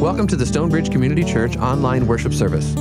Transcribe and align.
Welcome 0.00 0.26
to 0.28 0.36
the 0.36 0.46
Stonebridge 0.46 0.90
Community 0.90 1.22
Church 1.22 1.58
online 1.58 2.06
worship 2.06 2.32
service. 2.32 2.72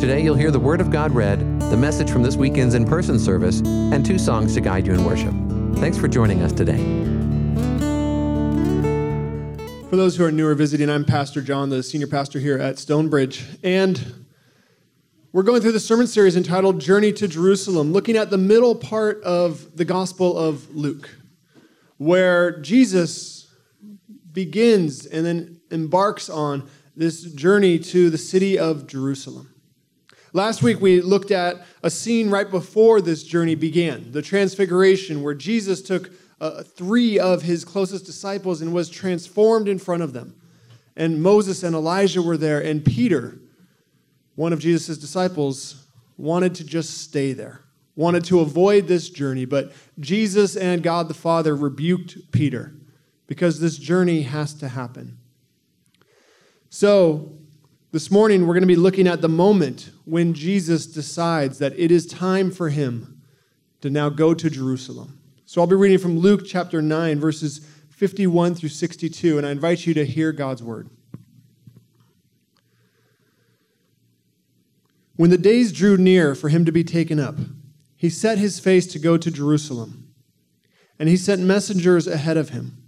Today 0.00 0.24
you'll 0.24 0.34
hear 0.34 0.50
the 0.50 0.58
Word 0.58 0.80
of 0.80 0.90
God 0.90 1.12
read, 1.12 1.38
the 1.60 1.76
message 1.76 2.10
from 2.10 2.24
this 2.24 2.34
weekend's 2.34 2.74
in 2.74 2.84
person 2.84 3.16
service, 3.16 3.60
and 3.60 4.04
two 4.04 4.18
songs 4.18 4.54
to 4.54 4.60
guide 4.60 4.84
you 4.84 4.92
in 4.92 5.04
worship. 5.04 5.32
Thanks 5.78 5.96
for 5.96 6.08
joining 6.08 6.42
us 6.42 6.52
today. 6.52 6.78
For 9.88 9.94
those 9.94 10.16
who 10.16 10.24
are 10.24 10.32
new 10.32 10.48
or 10.48 10.56
visiting, 10.56 10.90
I'm 10.90 11.04
Pastor 11.04 11.40
Jon, 11.42 11.70
the 11.70 11.80
senior 11.80 12.08
pastor 12.08 12.40
here 12.40 12.58
at 12.58 12.80
Stonebridge. 12.80 13.44
And 13.62 14.26
we're 15.30 15.44
going 15.44 15.62
through 15.62 15.72
the 15.72 15.80
sermon 15.80 16.08
series 16.08 16.36
entitled 16.36 16.80
Journey 16.80 17.12
to 17.12 17.28
Jerusalem, 17.28 17.92
looking 17.92 18.16
at 18.16 18.30
the 18.30 18.38
middle 18.38 18.74
part 18.74 19.22
of 19.22 19.76
the 19.76 19.84
Gospel 19.84 20.36
of 20.36 20.74
Luke, 20.74 21.08
where 21.98 22.60
Jesus 22.60 23.46
begins 24.32 25.06
and 25.06 25.24
then 25.24 25.60
embarks 25.74 26.30
on 26.30 26.68
this 26.96 27.22
journey 27.22 27.78
to 27.78 28.08
the 28.08 28.18
city 28.18 28.58
of 28.58 28.86
Jerusalem. 28.86 29.50
Last 30.32 30.62
week, 30.62 30.80
we 30.80 31.00
looked 31.00 31.30
at 31.30 31.64
a 31.82 31.90
scene 31.90 32.30
right 32.30 32.50
before 32.50 33.00
this 33.00 33.22
journey 33.22 33.54
began 33.54 34.10
the 34.10 34.22
Transfiguration, 34.22 35.22
where 35.22 35.34
Jesus 35.34 35.82
took 35.82 36.10
uh, 36.40 36.62
three 36.62 37.18
of 37.18 37.42
his 37.42 37.64
closest 37.64 38.04
disciples 38.04 38.60
and 38.60 38.74
was 38.74 38.88
transformed 38.88 39.68
in 39.68 39.78
front 39.78 40.02
of 40.02 40.12
them. 40.12 40.34
And 40.96 41.22
Moses 41.22 41.62
and 41.62 41.74
Elijah 41.74 42.22
were 42.22 42.36
there, 42.36 42.60
and 42.60 42.84
Peter, 42.84 43.38
one 44.34 44.52
of 44.52 44.58
Jesus' 44.58 44.98
disciples, 44.98 45.86
wanted 46.16 46.54
to 46.56 46.64
just 46.64 46.98
stay 46.98 47.32
there, 47.32 47.60
wanted 47.96 48.24
to 48.24 48.40
avoid 48.40 48.86
this 48.86 49.10
journey. 49.10 49.44
But 49.44 49.72
Jesus 49.98 50.56
and 50.56 50.82
God 50.82 51.08
the 51.08 51.14
Father 51.14 51.54
rebuked 51.54 52.32
Peter 52.32 52.74
because 53.26 53.60
this 53.60 53.78
journey 53.78 54.22
has 54.22 54.54
to 54.54 54.68
happen. 54.68 55.18
So, 56.76 57.30
this 57.92 58.10
morning 58.10 58.48
we're 58.48 58.54
going 58.54 58.62
to 58.62 58.66
be 58.66 58.74
looking 58.74 59.06
at 59.06 59.20
the 59.20 59.28
moment 59.28 59.92
when 60.06 60.34
Jesus 60.34 60.86
decides 60.86 61.60
that 61.60 61.72
it 61.78 61.92
is 61.92 62.04
time 62.04 62.50
for 62.50 62.68
him 62.68 63.22
to 63.80 63.90
now 63.90 64.08
go 64.08 64.34
to 64.34 64.50
Jerusalem. 64.50 65.20
So, 65.46 65.60
I'll 65.60 65.68
be 65.68 65.76
reading 65.76 65.98
from 65.98 66.18
Luke 66.18 66.42
chapter 66.44 66.82
9, 66.82 67.20
verses 67.20 67.64
51 67.90 68.56
through 68.56 68.70
62, 68.70 69.38
and 69.38 69.46
I 69.46 69.52
invite 69.52 69.86
you 69.86 69.94
to 69.94 70.04
hear 70.04 70.32
God's 70.32 70.64
word. 70.64 70.90
When 75.14 75.30
the 75.30 75.38
days 75.38 75.70
drew 75.70 75.96
near 75.96 76.34
for 76.34 76.48
him 76.48 76.64
to 76.64 76.72
be 76.72 76.82
taken 76.82 77.20
up, 77.20 77.36
he 77.96 78.10
set 78.10 78.38
his 78.38 78.58
face 78.58 78.88
to 78.88 78.98
go 78.98 79.16
to 79.16 79.30
Jerusalem, 79.30 80.12
and 80.98 81.08
he 81.08 81.16
sent 81.16 81.40
messengers 81.40 82.08
ahead 82.08 82.36
of 82.36 82.48
him 82.48 82.83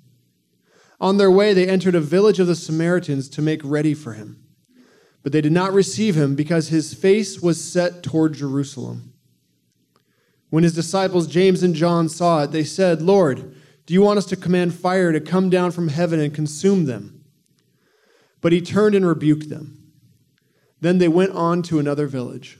on 1.01 1.19
their 1.19 1.31
way, 1.31 1.53
they 1.53 1.69
entered 1.69 1.95
a 1.95 2.01
village 2.01 2.41
of 2.41 2.47
the 2.47 2.55
Samaritans 2.55 3.29
to 3.31 3.43
make 3.43 3.61
ready 3.63 3.95
for 3.95 4.15
him. 4.15 4.43
But 5.23 5.33
they 5.33 5.41
did 5.41 5.53
not 5.53 5.73
receive 5.73 6.15
him 6.15 6.35
because 6.35 6.69
his 6.69 6.95
face 6.95 7.41
was 7.41 7.63
set 7.63 8.03
toward 8.03 8.35
Jerusalem. 8.35 9.13
When 10.51 10.63
his 10.63 10.75
disciples 10.75 11.27
James 11.27 11.63
and 11.63 11.75
John 11.75 12.09
saw 12.09 12.45
it, 12.45 12.53
they 12.53 12.65
said, 12.65 13.03
Lord, 13.03 13.55
do 13.85 13.95
you 13.95 14.03
want 14.03 14.19
us 14.19 14.27
to 14.27 14.37
command 14.37 14.75
fire 14.75 15.13
to 15.13 15.21
come 15.21 15.51
down 15.51 15.71
from 15.73 15.89
heaven 15.89 16.21
and 16.21 16.33
consume 16.33 16.87
them? 16.87 17.25
But 18.41 18.53
he 18.53 18.61
turned 18.61 18.95
and 18.95 19.07
rebuked 19.07 19.49
them. 19.49 19.93
Then 20.81 20.99
they 20.99 21.09
went 21.09 21.33
on 21.33 21.63
to 21.63 21.79
another 21.79 22.07
village. 22.07 22.59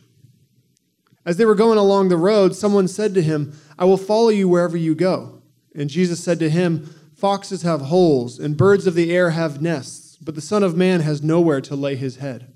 As 1.25 1.37
they 1.37 1.45
were 1.45 1.55
going 1.55 1.79
along 1.79 2.09
the 2.09 2.17
road, 2.17 2.55
someone 2.55 2.89
said 2.89 3.15
to 3.15 3.23
him, 3.23 3.59
I 3.79 3.85
will 3.85 3.97
follow 3.97 4.29
you 4.29 4.49
wherever 4.49 4.77
you 4.77 4.95
go. 4.95 5.43
And 5.75 5.91
Jesus 5.91 6.23
said 6.23 6.39
to 6.39 6.51
him, 6.51 6.89
Foxes 7.17 7.63
have 7.63 7.81
holes, 7.81 8.39
and 8.39 8.59
birds 8.59 8.87
of 8.87 8.95
the 8.95 9.11
air 9.11 9.31
have 9.31 9.63
nests, 9.63 10.19
but 10.21 10.35
the 10.35 10.43
Son 10.43 10.63
of 10.63 10.77
Man 10.77 11.01
has 11.01 11.23
nowhere 11.23 11.63
to 11.63 11.75
lay 11.75 11.97
his 11.97 12.17
head. 12.17 12.53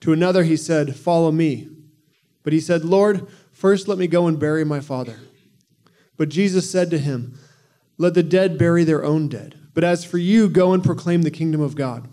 To 0.00 0.12
another 0.12 0.42
he 0.42 0.56
said, 0.56 0.96
Follow 0.96 1.30
me. 1.30 1.68
But 2.42 2.52
he 2.52 2.58
said, 2.58 2.84
Lord, 2.84 3.28
first 3.52 3.86
let 3.86 3.96
me 3.96 4.08
go 4.08 4.26
and 4.26 4.40
bury 4.40 4.64
my 4.64 4.80
father. 4.80 5.20
But 6.16 6.30
Jesus 6.30 6.68
said 6.68 6.90
to 6.90 6.98
him, 6.98 7.38
Let 7.96 8.14
the 8.14 8.24
dead 8.24 8.58
bury 8.58 8.82
their 8.82 9.04
own 9.04 9.28
dead. 9.28 9.56
But 9.72 9.84
as 9.84 10.04
for 10.04 10.18
you, 10.18 10.48
go 10.48 10.72
and 10.72 10.82
proclaim 10.82 11.22
the 11.22 11.30
kingdom 11.30 11.60
of 11.60 11.76
God. 11.76 12.08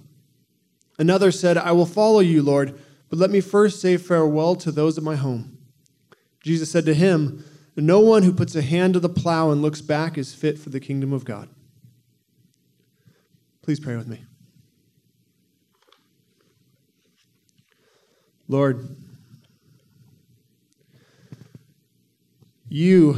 Another 0.99 1.31
said, 1.31 1.57
I 1.57 1.71
will 1.71 1.87
follow 1.87 2.19
you, 2.19 2.43
Lord, 2.43 2.79
but 3.09 3.17
let 3.17 3.31
me 3.31 3.41
first 3.41 3.81
say 3.81 3.97
farewell 3.97 4.55
to 4.57 4.71
those 4.71 4.95
at 4.95 5.03
my 5.03 5.16
home. 5.16 5.57
Jesus 6.43 6.71
said 6.71 6.85
to 6.85 6.93
him, 6.93 7.43
no 7.75 7.99
one 7.99 8.23
who 8.23 8.33
puts 8.33 8.55
a 8.55 8.61
hand 8.61 8.93
to 8.95 8.99
the 8.99 9.09
plow 9.09 9.51
and 9.51 9.61
looks 9.61 9.81
back 9.81 10.17
is 10.17 10.33
fit 10.33 10.59
for 10.59 10.69
the 10.69 10.79
kingdom 10.79 11.13
of 11.13 11.23
God. 11.23 11.49
Please 13.61 13.79
pray 13.79 13.95
with 13.95 14.07
me. 14.07 14.25
Lord, 18.47 18.97
you 22.67 23.17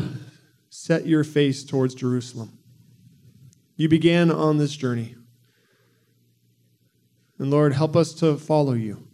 set 0.70 1.08
your 1.08 1.24
face 1.24 1.64
towards 1.64 1.96
Jerusalem. 1.96 2.58
You 3.76 3.90
began 3.90 4.30
on 4.30 4.58
this 4.58 4.76
journey. 4.76 5.16
And 7.40 7.50
Lord, 7.50 7.74
help 7.74 7.96
us 7.96 8.14
to 8.16 8.38
follow 8.38 8.74
you. 8.74 9.08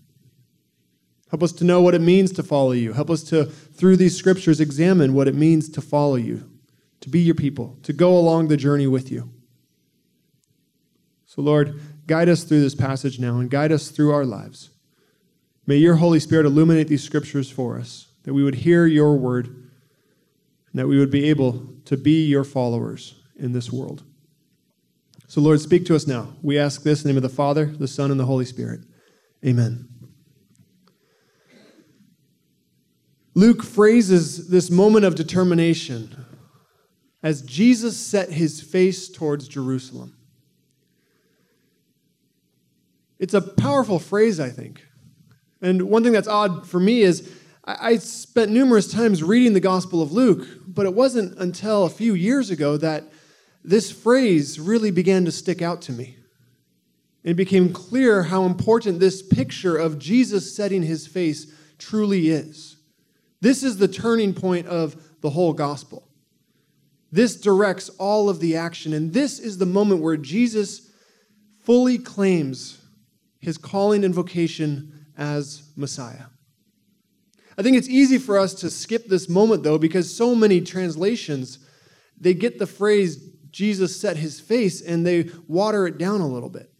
Help 1.29 1.43
us 1.43 1.51
to 1.53 1.63
know 1.63 1.81
what 1.81 1.93
it 1.93 2.01
means 2.01 2.31
to 2.33 2.43
follow 2.43 2.71
you. 2.71 2.93
Help 2.93 3.09
us 3.09 3.23
to, 3.23 3.45
through 3.45 3.97
these 3.97 4.17
scriptures, 4.17 4.59
examine 4.59 5.13
what 5.13 5.27
it 5.27 5.35
means 5.35 5.69
to 5.69 5.81
follow 5.81 6.15
you, 6.15 6.49
to 7.01 7.09
be 7.09 7.19
your 7.19 7.35
people, 7.35 7.77
to 7.83 7.93
go 7.93 8.17
along 8.17 8.47
the 8.47 8.57
journey 8.57 8.87
with 8.87 9.11
you. 9.11 9.29
So, 11.25 11.43
Lord, 11.43 11.79
guide 12.07 12.29
us 12.29 12.43
through 12.43 12.61
this 12.61 12.73
passage 12.73 13.19
now 13.19 13.37
and 13.37 13.51
guide 13.51 13.71
us 13.71 13.89
through 13.89 14.11
our 14.11 14.25
lives. 14.25 14.71
May 15.67 15.77
your 15.77 15.97
Holy 15.97 16.19
Spirit 16.19 16.47
illuminate 16.47 16.87
these 16.87 17.03
scriptures 17.03 17.51
for 17.51 17.77
us, 17.77 18.07
that 18.23 18.33
we 18.33 18.43
would 18.43 18.55
hear 18.55 18.87
your 18.87 19.15
word, 19.15 19.45
and 19.45 20.79
that 20.79 20.87
we 20.87 20.97
would 20.97 21.11
be 21.11 21.29
able 21.29 21.67
to 21.85 21.95
be 21.95 22.25
your 22.25 22.43
followers 22.43 23.13
in 23.35 23.53
this 23.53 23.71
world. 23.71 24.03
So, 25.27 25.41
Lord, 25.41 25.61
speak 25.61 25.85
to 25.85 25.95
us 25.95 26.07
now. 26.07 26.29
We 26.41 26.57
ask 26.57 26.81
this 26.81 27.03
in 27.03 27.03
the 27.03 27.09
name 27.09 27.17
of 27.17 27.29
the 27.29 27.35
Father, 27.35 27.67
the 27.67 27.87
Son, 27.87 28.09
and 28.09 28.19
the 28.19 28.25
Holy 28.25 28.45
Spirit. 28.45 28.81
Amen. 29.45 29.98
Luke 33.39 33.63
phrases 33.63 34.49
this 34.49 34.69
moment 34.69 35.05
of 35.05 35.15
determination 35.15 36.25
as 37.23 37.41
Jesus 37.41 37.95
set 37.95 38.33
his 38.33 38.59
face 38.59 39.07
towards 39.07 39.47
Jerusalem. 39.47 40.17
It's 43.17 43.33
a 43.33 43.39
powerful 43.39 43.97
phrase, 43.97 44.41
I 44.41 44.49
think. 44.49 44.85
And 45.61 45.83
one 45.83 46.03
thing 46.03 46.11
that's 46.11 46.27
odd 46.27 46.67
for 46.67 46.81
me 46.81 46.99
is 46.99 47.33
I 47.63 47.95
spent 47.95 48.51
numerous 48.51 48.91
times 48.91 49.23
reading 49.23 49.53
the 49.53 49.61
Gospel 49.61 50.01
of 50.01 50.11
Luke, 50.11 50.45
but 50.67 50.85
it 50.85 50.93
wasn't 50.93 51.37
until 51.37 51.85
a 51.85 51.89
few 51.89 52.15
years 52.15 52.49
ago 52.49 52.75
that 52.75 53.05
this 53.63 53.89
phrase 53.89 54.59
really 54.59 54.91
began 54.91 55.23
to 55.23 55.31
stick 55.31 55.61
out 55.61 55.81
to 55.83 55.93
me. 55.93 56.17
It 57.23 57.35
became 57.35 57.71
clear 57.71 58.23
how 58.23 58.43
important 58.43 58.99
this 58.99 59.21
picture 59.21 59.77
of 59.77 59.97
Jesus 59.97 60.53
setting 60.53 60.83
his 60.83 61.07
face 61.07 61.53
truly 61.77 62.31
is. 62.31 62.75
This 63.41 63.63
is 63.63 63.77
the 63.77 63.87
turning 63.87 64.33
point 64.33 64.67
of 64.67 64.95
the 65.21 65.29
whole 65.29 65.53
gospel. 65.53 66.07
This 67.11 67.35
directs 67.35 67.89
all 67.97 68.29
of 68.29 68.39
the 68.39 68.55
action, 68.55 68.93
and 68.93 69.13
this 69.13 69.39
is 69.39 69.57
the 69.57 69.65
moment 69.65 70.01
where 70.01 70.17
Jesus 70.17 70.91
fully 71.63 71.97
claims 71.97 72.81
his 73.39 73.57
calling 73.57 74.03
and 74.03 74.13
vocation 74.13 75.05
as 75.17 75.63
Messiah. 75.75 76.25
I 77.57 77.61
think 77.61 77.77
it's 77.77 77.89
easy 77.89 78.17
for 78.17 78.37
us 78.37 78.53
to 78.55 78.69
skip 78.69 79.07
this 79.07 79.27
moment 79.27 79.63
though 79.63 79.77
because 79.77 80.15
so 80.15 80.33
many 80.33 80.61
translations 80.61 81.59
they 82.17 82.33
get 82.33 82.57
the 82.57 82.67
phrase 82.67 83.17
Jesus 83.51 83.99
set 83.99 84.17
his 84.17 84.39
face 84.39 84.81
and 84.81 85.05
they 85.05 85.29
water 85.47 85.87
it 85.87 85.97
down 85.97 86.21
a 86.21 86.27
little 86.27 86.49
bit. 86.49 86.71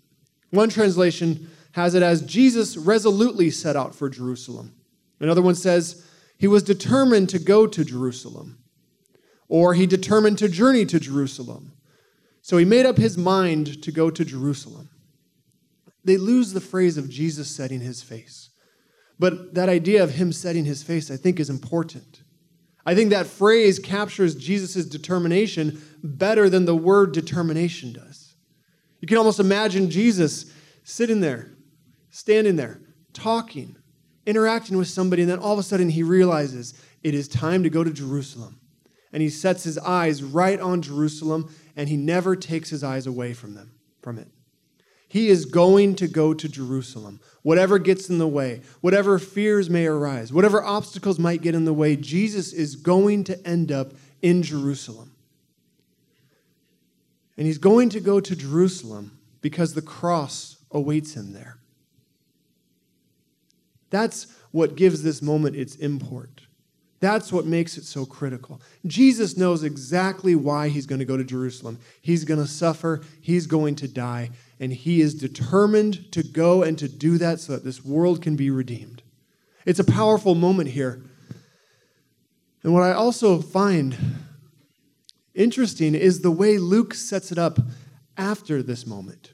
One 0.51 0.69
translation 0.69 1.49
has 1.73 1.95
it 1.95 2.03
as 2.03 2.21
Jesus 2.21 2.77
resolutely 2.77 3.51
set 3.51 3.75
out 3.75 3.93
for 3.93 4.09
Jerusalem. 4.09 4.73
Another 5.19 5.41
one 5.41 5.55
says 5.55 6.05
he 6.39 6.47
was 6.47 6.63
determined 6.63 7.29
to 7.29 7.37
go 7.37 7.67
to 7.67 7.83
Jerusalem, 7.83 8.63
or 9.49 9.73
he 9.73 9.85
determined 9.85 10.37
to 10.39 10.47
journey 10.47 10.85
to 10.85 10.99
Jerusalem. 10.99 11.73
So 12.41 12.57
he 12.57 12.65
made 12.65 12.85
up 12.85 12.97
his 12.97 13.17
mind 13.17 13.83
to 13.83 13.91
go 13.91 14.09
to 14.09 14.23
Jerusalem. 14.23 14.89
They 16.05 16.15
lose 16.15 16.53
the 16.53 16.61
phrase 16.61 16.97
of 16.97 17.09
Jesus 17.09 17.53
setting 17.53 17.81
his 17.81 18.01
face. 18.01 18.49
But 19.19 19.53
that 19.53 19.67
idea 19.67 20.01
of 20.01 20.11
him 20.11 20.31
setting 20.31 20.63
his 20.63 20.81
face, 20.81 21.11
I 21.11 21.17
think, 21.17 21.41
is 21.41 21.49
important. 21.49 22.23
I 22.85 22.95
think 22.95 23.09
that 23.09 23.27
phrase 23.27 23.77
captures 23.77 24.33
Jesus' 24.33 24.85
determination 24.85 25.81
better 26.01 26.49
than 26.49 26.63
the 26.63 26.75
word 26.75 27.11
determination 27.11 27.91
does. 27.91 28.33
You 29.01 29.07
can 29.09 29.17
almost 29.17 29.41
imagine 29.41 29.89
Jesus 29.89 30.51
sitting 30.85 31.19
there, 31.19 31.51
standing 32.09 32.55
there, 32.55 32.79
talking, 33.11 33.75
interacting 34.25 34.77
with 34.77 34.87
somebody, 34.87 35.21
and 35.23 35.31
then 35.31 35.39
all 35.39 35.53
of 35.53 35.59
a 35.59 35.63
sudden 35.63 35.89
he 35.89 36.03
realizes 36.03 36.73
it 37.03 37.13
is 37.13 37.27
time 37.27 37.63
to 37.63 37.69
go 37.69 37.83
to 37.83 37.91
Jerusalem. 37.91 38.59
And 39.11 39.23
he 39.23 39.29
sets 39.29 39.63
his 39.63 39.77
eyes 39.79 40.21
right 40.23 40.59
on 40.59 40.81
Jerusalem, 40.81 41.53
and 41.75 41.89
he 41.89 41.97
never 41.97 42.35
takes 42.35 42.69
his 42.69 42.83
eyes 42.83 43.07
away 43.07 43.33
from 43.33 43.55
them, 43.55 43.71
from 44.01 44.19
it. 44.19 44.27
He 45.07 45.29
is 45.29 45.45
going 45.45 45.95
to 45.95 46.07
go 46.07 46.35
to 46.35 46.47
Jerusalem. 46.47 47.19
Whatever 47.41 47.79
gets 47.79 48.09
in 48.09 48.19
the 48.19 48.27
way, 48.27 48.61
whatever 48.81 49.17
fears 49.17 49.67
may 49.67 49.87
arise, 49.87 50.31
whatever 50.31 50.63
obstacles 50.63 51.17
might 51.17 51.41
get 51.41 51.55
in 51.55 51.65
the 51.65 51.73
way, 51.73 51.95
Jesus 51.95 52.53
is 52.53 52.75
going 52.75 53.23
to 53.23 53.47
end 53.47 53.71
up 53.71 53.93
in 54.21 54.43
Jerusalem. 54.43 55.15
And 57.37 57.47
he's 57.47 57.57
going 57.57 57.89
to 57.89 57.99
go 57.99 58.19
to 58.19 58.35
Jerusalem 58.35 59.17
because 59.41 59.73
the 59.73 59.81
cross 59.81 60.57
awaits 60.71 61.15
him 61.15 61.33
there. 61.33 61.58
That's 63.89 64.27
what 64.51 64.75
gives 64.75 65.03
this 65.03 65.21
moment 65.21 65.55
its 65.55 65.75
import. 65.75 66.41
That's 66.99 67.31
what 67.31 67.45
makes 67.45 67.77
it 67.77 67.85
so 67.85 68.05
critical. 68.05 68.61
Jesus 68.85 69.37
knows 69.37 69.63
exactly 69.63 70.35
why 70.35 70.67
he's 70.67 70.85
going 70.85 70.99
to 70.99 71.05
go 71.05 71.15
to 71.15 71.23
Jerusalem. 71.23 71.79
He's 72.01 72.25
going 72.25 72.41
to 72.41 72.47
suffer, 72.47 73.01
he's 73.21 73.47
going 73.47 73.75
to 73.75 73.87
die, 73.87 74.31
and 74.59 74.73
he 74.73 74.99
is 74.99 75.15
determined 75.15 76.11
to 76.11 76.23
go 76.23 76.61
and 76.63 76.77
to 76.77 76.89
do 76.89 77.17
that 77.17 77.39
so 77.39 77.53
that 77.53 77.63
this 77.63 77.85
world 77.85 78.21
can 78.21 78.35
be 78.35 78.49
redeemed. 78.49 79.01
It's 79.65 79.79
a 79.79 79.85
powerful 79.85 80.35
moment 80.35 80.69
here. 80.69 81.01
And 82.63 82.73
what 82.73 82.83
I 82.83 82.91
also 82.91 83.39
find 83.39 83.95
interesting 85.33 85.95
is 85.95 86.21
the 86.21 86.31
way 86.31 86.57
Luke 86.57 86.93
sets 86.93 87.31
it 87.31 87.37
up 87.37 87.59
after 88.17 88.61
this 88.61 88.85
moment. 88.85 89.31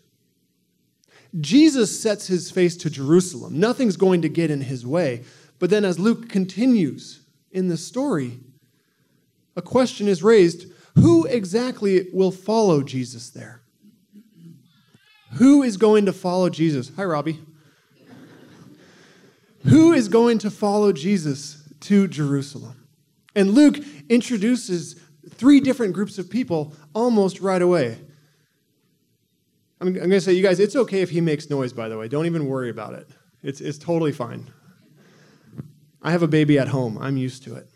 Jesus 1.39 2.01
sets 2.01 2.27
his 2.27 2.51
face 2.51 2.77
to 2.77 2.89
Jerusalem. 2.89 3.59
Nothing's 3.59 3.97
going 3.97 4.21
to 4.21 4.29
get 4.29 4.51
in 4.51 4.61
his 4.61 4.85
way. 4.85 5.23
But 5.59 5.69
then, 5.69 5.85
as 5.85 5.99
Luke 5.99 6.29
continues 6.29 7.21
in 7.51 7.67
the 7.67 7.77
story, 7.77 8.39
a 9.55 9.61
question 9.61 10.07
is 10.07 10.23
raised 10.23 10.67
who 10.95 11.25
exactly 11.25 12.07
will 12.13 12.31
follow 12.31 12.81
Jesus 12.81 13.29
there? 13.29 13.61
Who 15.33 15.63
is 15.63 15.75
going 15.75 16.05
to 16.05 16.13
follow 16.13 16.49
Jesus? 16.49 16.91
Hi, 16.95 17.03
Robbie. 17.03 17.39
Who 19.65 19.93
is 19.93 20.07
going 20.07 20.37
to 20.39 20.51
follow 20.51 20.93
Jesus 20.93 21.63
to 21.81 22.07
Jerusalem? 22.07 22.87
And 23.35 23.51
Luke 23.51 23.77
introduces 24.09 24.95
three 25.29 25.59
different 25.59 25.93
groups 25.93 26.17
of 26.17 26.29
people 26.29 26.73
almost 26.93 27.41
right 27.41 27.61
away. 27.61 27.97
I'm, 29.81 29.87
I'm 29.87 29.93
going 29.93 30.09
to 30.11 30.21
say, 30.21 30.33
you 30.33 30.43
guys, 30.43 30.59
it's 30.59 30.75
okay 30.75 31.01
if 31.01 31.09
he 31.09 31.21
makes 31.21 31.49
noise, 31.49 31.73
by 31.73 31.89
the 31.89 31.97
way. 31.97 32.07
Don't 32.07 32.25
even 32.25 32.47
worry 32.47 32.69
about 32.69 32.93
it. 32.93 33.07
It's, 33.43 33.61
it's 33.61 33.77
totally 33.77 34.11
fine. 34.11 34.49
I 36.01 36.11
have 36.11 36.23
a 36.23 36.27
baby 36.27 36.59
at 36.59 36.67
home, 36.67 36.97
I'm 36.99 37.17
used 37.17 37.43
to 37.43 37.55
it. 37.55 37.67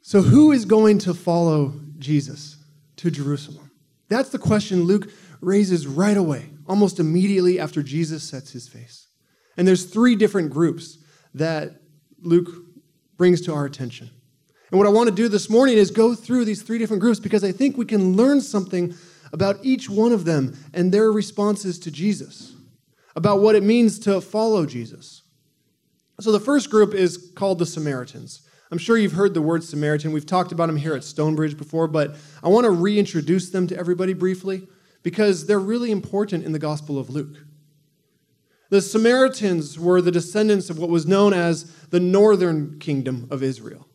So, 0.00 0.22
who 0.22 0.52
is 0.52 0.64
going 0.64 0.98
to 0.98 1.14
follow 1.14 1.74
Jesus 1.98 2.58
to 2.96 3.10
Jerusalem? 3.10 3.70
That's 4.08 4.28
the 4.28 4.38
question 4.38 4.84
Luke 4.84 5.10
raises 5.40 5.88
right 5.88 6.16
away, 6.16 6.50
almost 6.68 7.00
immediately 7.00 7.58
after 7.58 7.82
Jesus 7.82 8.22
sets 8.22 8.52
his 8.52 8.68
face. 8.68 9.08
And 9.56 9.66
there's 9.66 9.84
three 9.84 10.14
different 10.14 10.50
groups 10.50 10.98
that 11.34 11.80
Luke 12.20 12.50
brings 13.16 13.40
to 13.42 13.54
our 13.54 13.64
attention. 13.64 14.10
And 14.70 14.78
what 14.78 14.86
I 14.86 14.90
want 14.90 15.08
to 15.08 15.14
do 15.14 15.28
this 15.28 15.50
morning 15.50 15.76
is 15.76 15.90
go 15.90 16.14
through 16.14 16.44
these 16.44 16.62
three 16.62 16.78
different 16.78 17.00
groups 17.00 17.20
because 17.20 17.44
I 17.44 17.52
think 17.52 17.76
we 17.76 17.84
can 17.84 18.16
learn 18.16 18.40
something 18.40 18.94
about 19.36 19.58
each 19.62 19.90
one 19.90 20.12
of 20.12 20.24
them 20.24 20.56
and 20.72 20.90
their 20.90 21.12
responses 21.12 21.78
to 21.78 21.90
Jesus, 21.90 22.54
about 23.14 23.42
what 23.42 23.54
it 23.54 23.62
means 23.62 23.98
to 23.98 24.22
follow 24.22 24.64
Jesus. 24.64 25.24
So 26.20 26.32
the 26.32 26.40
first 26.40 26.70
group 26.70 26.94
is 26.94 27.32
called 27.34 27.58
the 27.58 27.66
Samaritans. 27.66 28.48
I'm 28.70 28.78
sure 28.78 28.96
you've 28.96 29.12
heard 29.12 29.34
the 29.34 29.42
word 29.42 29.62
Samaritan. 29.62 30.12
We've 30.12 30.24
talked 30.24 30.52
about 30.52 30.68
them 30.68 30.78
here 30.78 30.94
at 30.94 31.04
Stonebridge 31.04 31.58
before, 31.58 31.86
but 31.86 32.16
I 32.42 32.48
want 32.48 32.64
to 32.64 32.70
reintroduce 32.70 33.50
them 33.50 33.66
to 33.66 33.76
everybody 33.76 34.14
briefly 34.14 34.66
because 35.02 35.44
they're 35.44 35.58
really 35.58 35.90
important 35.90 36.46
in 36.46 36.52
the 36.52 36.58
Gospel 36.58 36.98
of 36.98 37.10
Luke. 37.10 37.36
The 38.70 38.80
Samaritans 38.80 39.78
were 39.78 40.00
the 40.00 40.10
descendants 40.10 40.70
of 40.70 40.78
what 40.78 40.88
was 40.88 41.06
known 41.06 41.34
as 41.34 41.64
the 41.90 42.00
northern 42.00 42.78
kingdom 42.78 43.28
of 43.30 43.42
Israel. 43.42 43.86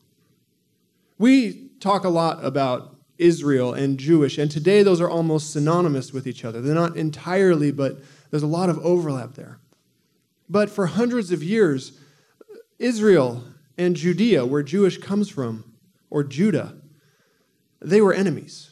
We 1.18 1.72
talk 1.80 2.04
a 2.04 2.10
lot 2.10 2.46
about 2.46 3.01
Israel 3.22 3.74
and 3.74 4.00
Jewish, 4.00 4.38
and 4.38 4.50
today 4.50 4.84
those 4.84 5.00
are 5.00 5.10
almost 5.10 5.52
synonymous 5.52 6.12
with 6.12 6.28
each 6.28 6.44
other. 6.44 6.60
They're 6.60 6.74
not 6.74 6.98
entirely, 6.98 7.72
but 7.72 8.00
there's 8.32 8.44
a 8.44 8.48
lot 8.48 8.70
of 8.70 8.80
overlap 8.80 9.36
there. 9.36 9.60
But 10.50 10.70
for 10.70 10.88
hundreds 10.88 11.32
of 11.32 11.44
years, 11.44 11.94
Israel 12.80 13.44
and 13.78 13.96
Judea, 13.96 14.46
where 14.46 14.64
Jewish 14.64 14.98
comes 14.98 15.30
from, 15.30 15.72
or 16.10 16.24
Judah, 16.24 16.76
they 17.80 18.02
were 18.02 18.14
enemies. 18.14 18.72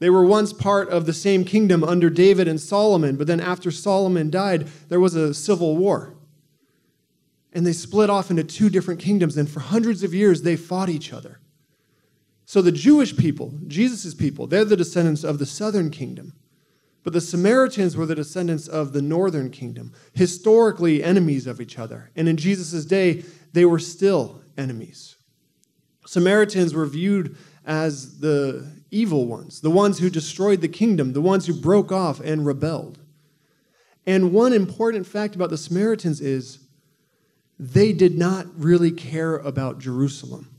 They 0.00 0.10
were 0.10 0.24
once 0.24 0.52
part 0.52 0.88
of 0.88 1.06
the 1.06 1.12
same 1.12 1.44
kingdom 1.44 1.84
under 1.84 2.08
David 2.08 2.48
and 2.48 2.60
Solomon, 2.60 3.16
but 3.16 3.26
then 3.26 3.40
after 3.40 3.70
Solomon 3.70 4.30
died, 4.30 4.68
there 4.88 5.00
was 5.00 5.14
a 5.14 5.34
civil 5.34 5.76
war. 5.76 6.14
And 7.52 7.66
they 7.66 7.72
split 7.72 8.08
off 8.08 8.30
into 8.30 8.44
two 8.44 8.70
different 8.70 9.00
kingdoms, 9.00 9.36
and 9.36 9.48
for 9.48 9.60
hundreds 9.60 10.02
of 10.02 10.14
years, 10.14 10.42
they 10.42 10.56
fought 10.56 10.88
each 10.88 11.12
other. 11.12 11.40
So 12.48 12.62
the 12.62 12.72
Jewish 12.72 13.14
people, 13.14 13.52
Jesus' 13.66 14.14
people, 14.14 14.46
they're 14.46 14.64
the 14.64 14.74
descendants 14.74 15.22
of 15.22 15.38
the 15.38 15.44
southern 15.44 15.90
kingdom. 15.90 16.32
But 17.04 17.12
the 17.12 17.20
Samaritans 17.20 17.94
were 17.94 18.06
the 18.06 18.14
descendants 18.14 18.66
of 18.66 18.94
the 18.94 19.02
northern 19.02 19.50
kingdom, 19.50 19.92
historically 20.14 21.04
enemies 21.04 21.46
of 21.46 21.60
each 21.60 21.78
other. 21.78 22.10
And 22.16 22.26
in 22.26 22.38
Jesus' 22.38 22.86
day, 22.86 23.22
they 23.52 23.66
were 23.66 23.78
still 23.78 24.40
enemies. 24.56 25.16
Samaritans 26.06 26.72
were 26.72 26.86
viewed 26.86 27.36
as 27.66 28.20
the 28.20 28.66
evil 28.90 29.26
ones, 29.26 29.60
the 29.60 29.68
ones 29.68 29.98
who 29.98 30.08
destroyed 30.08 30.62
the 30.62 30.68
kingdom, 30.68 31.12
the 31.12 31.20
ones 31.20 31.44
who 31.44 31.52
broke 31.52 31.92
off 31.92 32.18
and 32.18 32.46
rebelled. 32.46 32.98
And 34.06 34.32
one 34.32 34.54
important 34.54 35.06
fact 35.06 35.34
about 35.34 35.50
the 35.50 35.58
Samaritans 35.58 36.22
is 36.22 36.60
they 37.58 37.92
did 37.92 38.16
not 38.16 38.46
really 38.56 38.90
care 38.90 39.36
about 39.36 39.80
Jerusalem. 39.80 40.54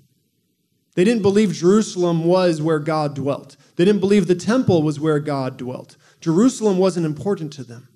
They 0.99 1.05
didn't 1.05 1.21
believe 1.21 1.53
Jerusalem 1.53 2.25
was 2.25 2.61
where 2.61 2.77
God 2.77 3.15
dwelt. 3.15 3.55
They 3.77 3.85
didn't 3.85 4.01
believe 4.01 4.27
the 4.27 4.35
temple 4.35 4.83
was 4.83 4.99
where 4.99 5.21
God 5.21 5.55
dwelt. 5.55 5.95
Jerusalem 6.19 6.77
wasn't 6.77 7.05
important 7.05 7.53
to 7.53 7.63
them. 7.63 7.87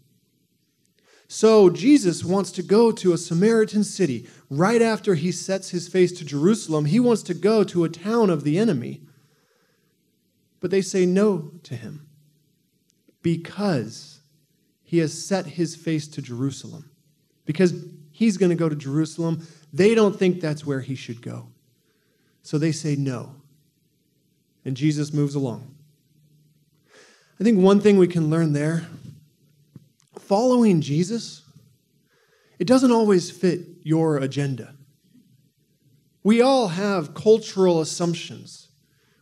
So 1.28 1.70
Jesus 1.70 2.24
wants 2.24 2.50
to 2.54 2.64
go 2.64 2.94
to 2.94 3.12
a 3.12 3.18
Samaritan 3.18 3.84
city 3.84 4.30
right 4.50 4.82
after 4.82 5.16
he 5.16 5.34
sets 5.34 5.72
his 5.72 5.90
face 5.90 6.14
to 6.14 6.24
Jerusalem. 6.24 6.86
He 6.86 6.98
wants 6.98 7.24
to 7.24 7.34
go 7.34 7.66
to 7.66 7.84
a 7.84 7.90
town 7.90 8.30
of 8.30 8.46
the 8.46 8.58
enemy. 8.58 9.02
But 10.62 10.72
they 10.72 10.82
say 10.82 11.06
no 11.06 11.52
to 11.64 11.76
him 11.76 12.08
because 13.22 14.22
he 14.82 15.00
has 15.00 15.12
set 15.26 15.46
his 15.46 15.76
face 15.76 16.08
to 16.08 16.22
Jerusalem. 16.22 16.90
Because 17.44 17.74
he's 18.14 18.38
going 18.38 18.52
to 18.52 18.56
go 18.56 18.70
to 18.70 18.78
Jerusalem, 18.78 19.46
they 19.74 19.94
don't 19.94 20.18
think 20.18 20.40
that's 20.40 20.66
where 20.66 20.80
he 20.80 20.96
should 20.96 21.22
go. 21.22 21.50
So 22.44 22.58
they 22.58 22.72
say 22.72 22.96
no. 22.96 23.36
And 24.64 24.78
Jesus 24.78 25.12
moves 25.12 25.36
along. 25.36 25.76
I 27.40 27.44
think 27.44 27.60
one 27.60 27.82
thing 27.82 27.98
we 27.98 28.08
can 28.08 28.30
learn 28.30 28.54
there 28.54 28.86
following 30.20 30.82
Jesus, 30.82 31.42
it 32.60 32.68
doesn't 32.68 32.92
always 32.92 33.30
fit 33.30 33.62
your 33.84 34.18
agenda. 34.18 34.76
We 36.24 36.42
all 36.42 36.70
have 36.70 37.14
cultural 37.14 37.82
assumptions. 37.82 38.70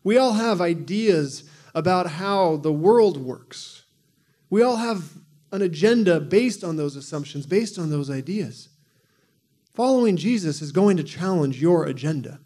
We 0.04 0.18
all 0.18 0.34
have 0.34 0.62
ideas 0.62 1.44
about 1.74 2.08
how 2.12 2.58
the 2.58 2.72
world 2.72 3.18
works. 3.18 3.84
We 4.50 4.62
all 4.62 4.76
have 4.76 5.14
an 5.52 5.62
agenda 5.62 6.20
based 6.20 6.64
on 6.64 6.76
those 6.76 6.96
assumptions, 6.96 7.46
based 7.46 7.80
on 7.80 7.90
those 7.90 8.10
ideas. 8.10 8.70
Following 9.74 10.18
Jesus 10.18 10.62
is 10.62 10.72
going 10.72 10.98
to 10.98 11.04
challenge 11.04 11.62
your 11.62 11.86
agenda. 11.86 12.40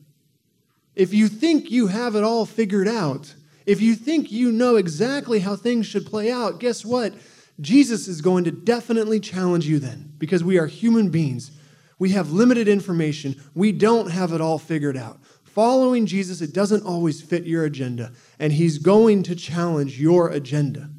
If 0.96 1.14
you 1.14 1.28
think 1.28 1.70
you 1.70 1.88
have 1.88 2.16
it 2.16 2.24
all 2.24 2.46
figured 2.46 2.88
out, 2.88 3.36
if 3.66 3.82
you 3.82 3.96
think 3.96 4.32
you 4.32 4.52
know 4.52 4.75
exactly 4.75 5.40
how 5.40 5.56
things 5.56 5.86
should 5.86 6.06
play 6.06 6.32
out, 6.32 6.60
guess 6.60 6.86
what? 6.86 7.14
Jesus 7.60 8.08
is 8.08 8.22
going 8.22 8.44
to 8.44 8.52
definitely 8.52 9.20
challenge 9.20 9.68
you 9.68 9.80
then 9.80 10.14
because 10.18 10.44
we 10.44 10.58
are 10.58 10.68
human 10.68 11.10
beings. 11.10 11.52
We 11.98 12.12
have 12.12 12.32
limited 12.32 12.68
information. 12.68 13.42
We 13.54 13.72
don't 13.72 14.12
have 14.12 14.34
it 14.34 14.42
all 14.42 14.60
figured 14.60 14.98
out. 14.98 15.20
Following 15.44 16.06
Jesus, 16.06 16.42
it 16.42 16.54
doesn't 16.54 16.86
always 16.86 17.22
fit 17.22 17.46
your 17.46 17.64
agenda, 17.64 18.12
and 18.40 18.52
he's 18.52 18.78
going 18.78 19.24
to 19.24 19.36
challenge 19.36 20.00
your 20.00 20.30
agenda. 20.30 20.90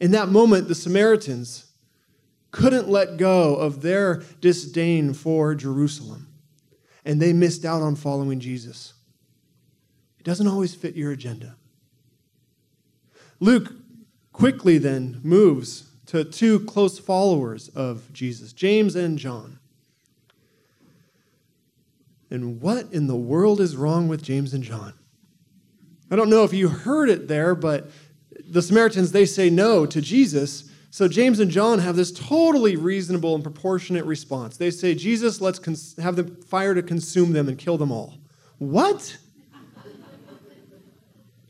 In 0.00 0.12
that 0.12 0.28
moment, 0.28 0.68
the 0.68 0.74
Samaritans 0.74 1.66
couldn't 2.50 2.88
let 2.88 3.18
go 3.18 3.54
of 3.54 3.82
their 3.82 4.22
disdain 4.40 5.12
for 5.12 5.54
Jerusalem, 5.54 6.28
and 7.04 7.20
they 7.20 7.34
missed 7.34 7.66
out 7.66 7.82
on 7.82 7.96
following 7.96 8.40
Jesus 8.40 8.94
doesn't 10.26 10.48
always 10.48 10.74
fit 10.74 10.96
your 10.96 11.12
agenda. 11.12 11.54
Luke 13.38 13.72
quickly 14.32 14.76
then 14.76 15.20
moves 15.22 15.84
to 16.06 16.24
two 16.24 16.58
close 16.58 16.98
followers 16.98 17.68
of 17.68 18.12
Jesus, 18.12 18.52
James 18.52 18.96
and 18.96 19.20
John. 19.20 19.60
And 22.28 22.60
what 22.60 22.92
in 22.92 23.06
the 23.06 23.14
world 23.14 23.60
is 23.60 23.76
wrong 23.76 24.08
with 24.08 24.20
James 24.20 24.52
and 24.52 24.64
John? 24.64 24.94
I 26.10 26.16
don't 26.16 26.28
know 26.28 26.42
if 26.42 26.52
you 26.52 26.70
heard 26.70 27.08
it 27.08 27.28
there, 27.28 27.54
but 27.54 27.88
the 28.48 28.62
Samaritans, 28.62 29.12
they 29.12 29.26
say 29.26 29.48
no 29.48 29.86
to 29.86 30.00
Jesus. 30.00 30.68
So 30.90 31.06
James 31.06 31.38
and 31.38 31.52
John 31.52 31.78
have 31.78 31.94
this 31.94 32.10
totally 32.10 32.74
reasonable 32.74 33.36
and 33.36 33.44
proportionate 33.44 34.04
response. 34.04 34.56
They 34.56 34.72
say, 34.72 34.96
Jesus, 34.96 35.40
let's 35.40 35.60
cons- 35.60 35.94
have 36.02 36.16
the 36.16 36.24
fire 36.46 36.74
to 36.74 36.82
consume 36.82 37.32
them 37.32 37.48
and 37.48 37.56
kill 37.56 37.78
them 37.78 37.92
all. 37.92 38.14
What? 38.58 39.18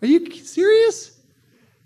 Are 0.02 0.06
you 0.06 0.30
serious? 0.30 1.18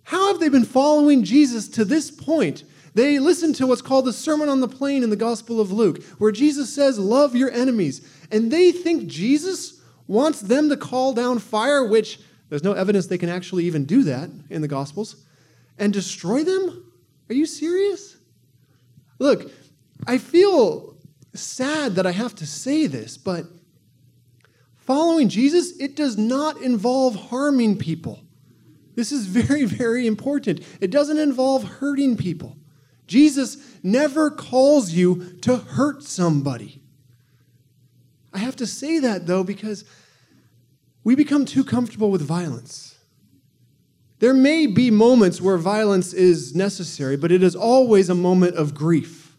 How 0.03 0.29
have 0.29 0.41
they 0.41 0.49
been 0.49 0.65
following 0.65 1.23
Jesus 1.23 1.69
to 1.69 1.85
this 1.85 2.11
point? 2.11 2.65
They 2.95 3.19
listen 3.19 3.53
to 3.55 3.67
what's 3.67 3.83
called 3.83 4.07
the 4.07 4.13
Sermon 4.13 4.49
on 4.49 4.61
the 4.61 4.69
Plain 4.69 5.05
in 5.05 5.11
the 5.11 5.17
Gospel 5.17 5.61
of 5.61 5.71
Luke, 5.71 6.03
where 6.19 6.33
Jesus 6.33 6.75
says, 6.75 6.99
Love 6.99 7.37
your 7.37 7.51
enemies. 7.51 8.07
And 8.33 8.51
they 8.51 8.73
think 8.73 9.07
Jesus 9.07 9.81
wants 10.09 10.41
them 10.41 10.69
to 10.69 10.77
call 10.77 11.13
down 11.13 11.39
fire, 11.39 11.85
which 11.85 12.19
there's 12.49 12.65
no 12.65 12.73
evidence 12.73 13.07
they 13.07 13.19
can 13.19 13.29
actually 13.29 13.65
even 13.65 13.85
do 13.85 14.03
that 14.03 14.29
in 14.51 14.61
the 14.61 14.69
Gospels, 14.69 15.25
and 15.79 15.93
destroy 15.93 16.43
them? 16.43 16.93
Are 17.29 17.35
you 17.35 17.47
serious? 17.47 18.17
Look, 19.21 19.53
I 20.07 20.19
feel 20.19 20.97
sad 21.35 21.95
that 21.95 22.07
I 22.07 22.11
have 22.11 22.35
to 22.37 22.47
say 22.47 22.89
this, 22.89 23.17
but 23.17 23.45
following 24.91 25.29
Jesus, 25.29 25.79
it 25.79 25.95
does 25.95 26.19
not 26.19 26.61
involve 26.61 27.15
harming 27.15 27.79
people. 27.79 28.19
This 28.97 29.13
is 29.13 29.25
very, 29.25 29.65
very 29.65 30.05
important. 30.05 30.63
It 30.81 30.91
doesn't 30.91 31.17
involve 31.17 31.63
hurting 31.63 32.17
people. 32.17 32.57
Jesus 33.07 33.59
never 33.85 34.33
calls 34.33 34.91
you 34.91 35.39
to 35.43 35.59
hurt 35.59 36.03
somebody. 36.03 36.83
I 38.33 38.39
have 38.39 38.57
to 38.57 38.67
say 38.67 38.99
that, 38.99 39.29
though, 39.29 39.45
because 39.45 39.85
we 41.05 41.15
become 41.15 41.45
too 41.45 41.63
comfortable 41.63 42.11
with 42.11 42.23
violence. 42.23 42.99
There 44.19 44.35
may 44.35 44.67
be 44.67 44.91
moments 44.91 45.41
where 45.41 45.57
violence 45.57 46.13
is 46.13 46.53
necessary, 46.57 47.17
but 47.17 47.31
it 47.31 47.45
is 47.45 47.55
always 47.55 48.09
a 48.09 48.15
moment 48.17 48.57
of 48.57 48.75
grief. 48.75 49.37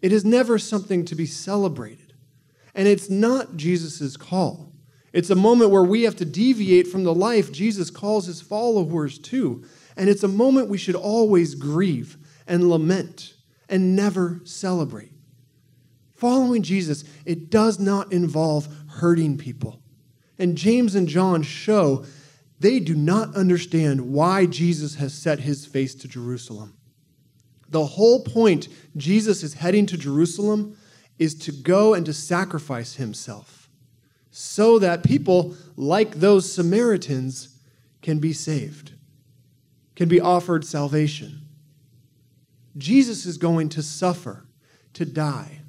It 0.00 0.10
is 0.10 0.24
never 0.24 0.58
something 0.58 1.04
to 1.04 1.14
be 1.14 1.26
celebrated. 1.26 2.14
And 2.74 2.88
it's 2.88 3.10
not 3.10 3.58
Jesus' 3.58 4.16
call. 4.16 4.65
It's 5.16 5.30
a 5.30 5.34
moment 5.34 5.70
where 5.70 5.82
we 5.82 6.02
have 6.02 6.16
to 6.16 6.26
deviate 6.26 6.86
from 6.88 7.02
the 7.02 7.14
life 7.14 7.50
Jesus 7.50 7.88
calls 7.88 8.26
his 8.26 8.42
followers 8.42 9.18
to. 9.20 9.64
And 9.96 10.10
it's 10.10 10.22
a 10.22 10.28
moment 10.28 10.68
we 10.68 10.76
should 10.76 10.94
always 10.94 11.54
grieve 11.54 12.18
and 12.46 12.68
lament 12.68 13.32
and 13.66 13.96
never 13.96 14.42
celebrate. 14.44 15.12
Following 16.12 16.62
Jesus, 16.62 17.02
it 17.24 17.48
does 17.48 17.80
not 17.80 18.12
involve 18.12 18.68
hurting 18.88 19.38
people. 19.38 19.80
And 20.38 20.54
James 20.54 20.94
and 20.94 21.08
John 21.08 21.42
show 21.42 22.04
they 22.60 22.78
do 22.78 22.94
not 22.94 23.34
understand 23.34 24.12
why 24.12 24.44
Jesus 24.44 24.96
has 24.96 25.14
set 25.14 25.40
his 25.40 25.64
face 25.64 25.94
to 25.94 26.08
Jerusalem. 26.08 26.76
The 27.70 27.86
whole 27.86 28.22
point 28.22 28.68
Jesus 28.98 29.42
is 29.42 29.54
heading 29.54 29.86
to 29.86 29.96
Jerusalem 29.96 30.76
is 31.18 31.34
to 31.36 31.52
go 31.52 31.94
and 31.94 32.04
to 32.04 32.12
sacrifice 32.12 32.96
himself 32.96 33.55
so 34.38 34.78
that 34.78 35.02
people 35.02 35.56
like 35.76 36.16
those 36.16 36.52
Samaritans 36.52 37.56
can 38.02 38.18
be 38.18 38.34
saved, 38.34 38.92
can 39.94 40.10
be 40.10 40.20
offered 40.20 40.62
salvation. 40.62 41.40
Jesus 42.76 43.24
is 43.24 43.38
going 43.38 43.70
to 43.70 43.82
suffer, 43.82 44.44
to 44.92 45.06
die, 45.06 45.62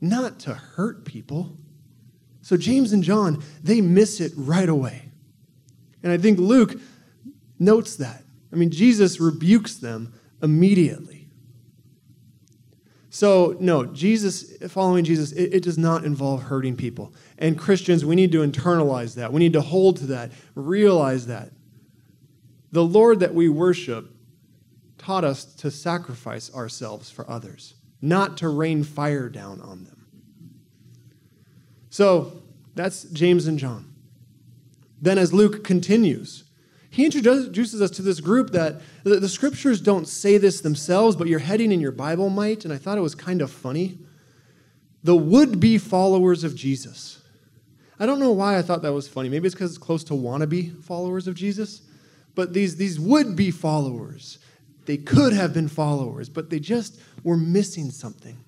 not 0.00 0.38
to 0.38 0.54
hurt 0.54 1.04
people. 1.04 1.56
So 2.42 2.56
James 2.56 2.92
and 2.92 3.02
John, 3.02 3.42
they 3.60 3.80
miss 3.80 4.20
it 4.20 4.30
right 4.36 4.68
away. 4.68 5.10
And 6.04 6.12
I 6.12 6.16
think 6.16 6.38
Luke 6.38 6.80
notes 7.58 7.96
that. 7.96 8.22
I 8.52 8.54
mean, 8.54 8.70
Jesus 8.70 9.18
rebukes 9.18 9.74
them 9.74 10.14
immediately. 10.40 11.18
So, 13.10 13.56
no, 13.58 13.84
Jesus, 13.84 14.56
following 14.68 15.04
Jesus, 15.04 15.32
it, 15.32 15.54
it, 15.54 15.62
does 15.64 15.76
not 15.76 16.04
involve 16.04 16.42
hurting 16.42 16.76
people. 16.76 17.12
And 17.38 17.56
Christians, 17.56 18.04
we 18.04 18.16
need 18.16 18.32
to 18.32 18.38
internalize 18.38 19.14
that. 19.14 19.32
We 19.32 19.38
need 19.38 19.52
to 19.52 19.60
hold 19.60 19.98
to 19.98 20.06
that, 20.06 20.32
realize 20.54 21.26
that. 21.28 21.52
The 22.72 22.84
Lord 22.84 23.20
that 23.20 23.32
we 23.32 23.48
worship 23.48 24.10
taught 24.98 25.24
us 25.24 25.44
to 25.44 25.70
sacrifice 25.70 26.52
ourselves 26.52 27.10
for 27.10 27.28
others, 27.30 27.74
not 28.02 28.36
to 28.38 28.48
rain 28.48 28.82
fire 28.82 29.28
down 29.28 29.60
on 29.60 29.84
them. 29.84 30.06
So 31.90 32.42
that's 32.74 33.04
James 33.04 33.46
and 33.46 33.58
John. 33.58 33.94
Then, 35.00 35.16
as 35.16 35.32
Luke 35.32 35.62
continues, 35.62 36.44
he 36.90 37.04
introduces 37.04 37.80
us 37.80 37.90
to 37.92 38.02
this 38.02 38.20
group 38.20 38.50
that 38.50 38.80
the, 39.04 39.28
scriptures 39.28 39.80
don't 39.80 40.08
say 40.08 40.38
this 40.38 40.60
themselves, 40.60 41.14
but 41.14 41.28
your 41.28 41.38
heading 41.38 41.70
in 41.70 41.80
your 41.80 41.92
Bible 41.92 42.30
might, 42.30 42.64
and 42.64 42.74
I 42.74 42.78
thought 42.78 42.98
it 42.98 43.02
was 43.02 43.14
kind 43.14 43.40
of 43.40 43.50
funny. 43.50 43.98
The 45.04 45.16
would 45.16 45.60
be 45.60 45.78
followers 45.78 46.42
of 46.42 46.56
Jesus. 46.56 47.17
I 48.00 48.06
don't 48.06 48.20
know 48.20 48.32
why 48.32 48.58
I 48.58 48.62
thought 48.62 48.82
that 48.82 48.92
was 48.92 49.08
funny. 49.08 49.28
Maybe 49.28 49.46
it's 49.46 49.54
because 49.54 49.70
it's 49.70 49.78
close 49.78 50.04
to 50.04 50.14
wannabe 50.14 50.82
followers 50.84 51.26
of 51.26 51.34
Jesus. 51.34 51.82
But 52.34 52.52
these, 52.52 52.76
these 52.76 53.00
would 53.00 53.34
be 53.34 53.50
followers 53.50 54.38
they 54.88 54.96
could 54.96 55.34
have 55.34 55.52
been 55.52 55.68
followers, 55.68 56.30
but 56.30 56.48
they 56.48 56.58
just 56.58 56.98
were 57.22 57.36
missing 57.36 57.90
something. 57.90 58.38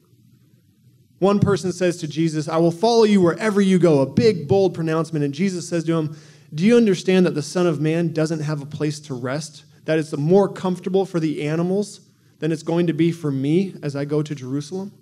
One 1.18 1.38
person 1.38 1.70
says 1.70 1.98
to 1.98 2.08
Jesus, 2.08 2.48
I 2.48 2.56
will 2.56 2.70
follow 2.70 3.04
you 3.04 3.20
wherever 3.20 3.60
you 3.60 3.78
go, 3.78 4.00
a 4.00 4.06
big, 4.06 4.48
bold 4.48 4.72
pronouncement. 4.72 5.22
And 5.22 5.34
Jesus 5.34 5.68
says 5.68 5.84
to 5.84 5.92
him, 5.92 6.16
Do 6.54 6.64
you 6.64 6.78
understand 6.78 7.26
that 7.26 7.34
the 7.34 7.42
Son 7.42 7.66
of 7.66 7.78
Man 7.78 8.14
doesn't 8.14 8.40
have 8.40 8.62
a 8.62 8.66
place 8.66 9.00
to 9.00 9.14
rest? 9.14 9.64
That 9.84 9.98
it's 9.98 10.16
more 10.16 10.48
comfortable 10.48 11.04
for 11.04 11.20
the 11.20 11.46
animals 11.46 12.00
than 12.38 12.52
it's 12.52 12.62
going 12.62 12.86
to 12.86 12.94
be 12.94 13.12
for 13.12 13.30
me 13.30 13.74
as 13.82 13.94
I 13.94 14.06
go 14.06 14.22
to 14.22 14.34
Jerusalem? 14.34 14.92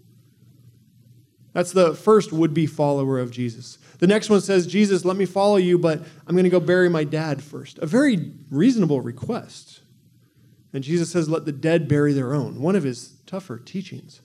That's 1.58 1.72
the 1.72 1.92
first 1.92 2.32
would 2.32 2.54
be 2.54 2.66
follower 2.66 3.18
of 3.18 3.32
Jesus. 3.32 3.78
The 3.98 4.06
next 4.06 4.30
one 4.30 4.40
says, 4.40 4.64
Jesus, 4.64 5.04
let 5.04 5.16
me 5.16 5.26
follow 5.26 5.56
you, 5.56 5.76
but 5.76 5.98
I'm 6.24 6.36
going 6.36 6.44
to 6.44 6.50
go 6.50 6.60
bury 6.60 6.88
my 6.88 7.02
dad 7.02 7.42
first. 7.42 7.80
A 7.80 7.86
very 7.86 8.30
reasonable 8.48 9.00
request. 9.00 9.80
And 10.72 10.84
Jesus 10.84 11.10
says, 11.10 11.28
Let 11.28 11.46
the 11.46 11.50
dead 11.50 11.88
bury 11.88 12.12
their 12.12 12.32
own, 12.32 12.60
one 12.60 12.76
of 12.76 12.84
his 12.84 13.14
tougher 13.26 13.58
teachings. 13.58 14.20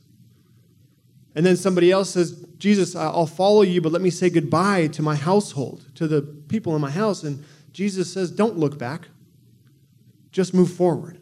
And 1.33 1.43
then 1.43 1.57
somebody 1.57 1.89
else 1.89 2.11
says, 2.11 2.45
Jesus, 2.59 2.95
I'll 2.95 3.25
follow 3.25 3.63
you, 3.63 3.81
but 3.81 3.91
let 3.91 4.03
me 4.03 4.11
say 4.11 4.29
goodbye 4.29 4.85
to 4.89 5.01
my 5.01 5.15
household, 5.15 5.87
to 5.95 6.07
the 6.07 6.21
people 6.21 6.75
in 6.75 6.81
my 6.81 6.91
house. 6.91 7.23
And 7.23 7.43
Jesus 7.71 8.13
says, 8.13 8.29
Don't 8.29 8.59
look 8.59 8.77
back, 8.77 9.07
just 10.31 10.53
move 10.53 10.71
forward. 10.71 11.17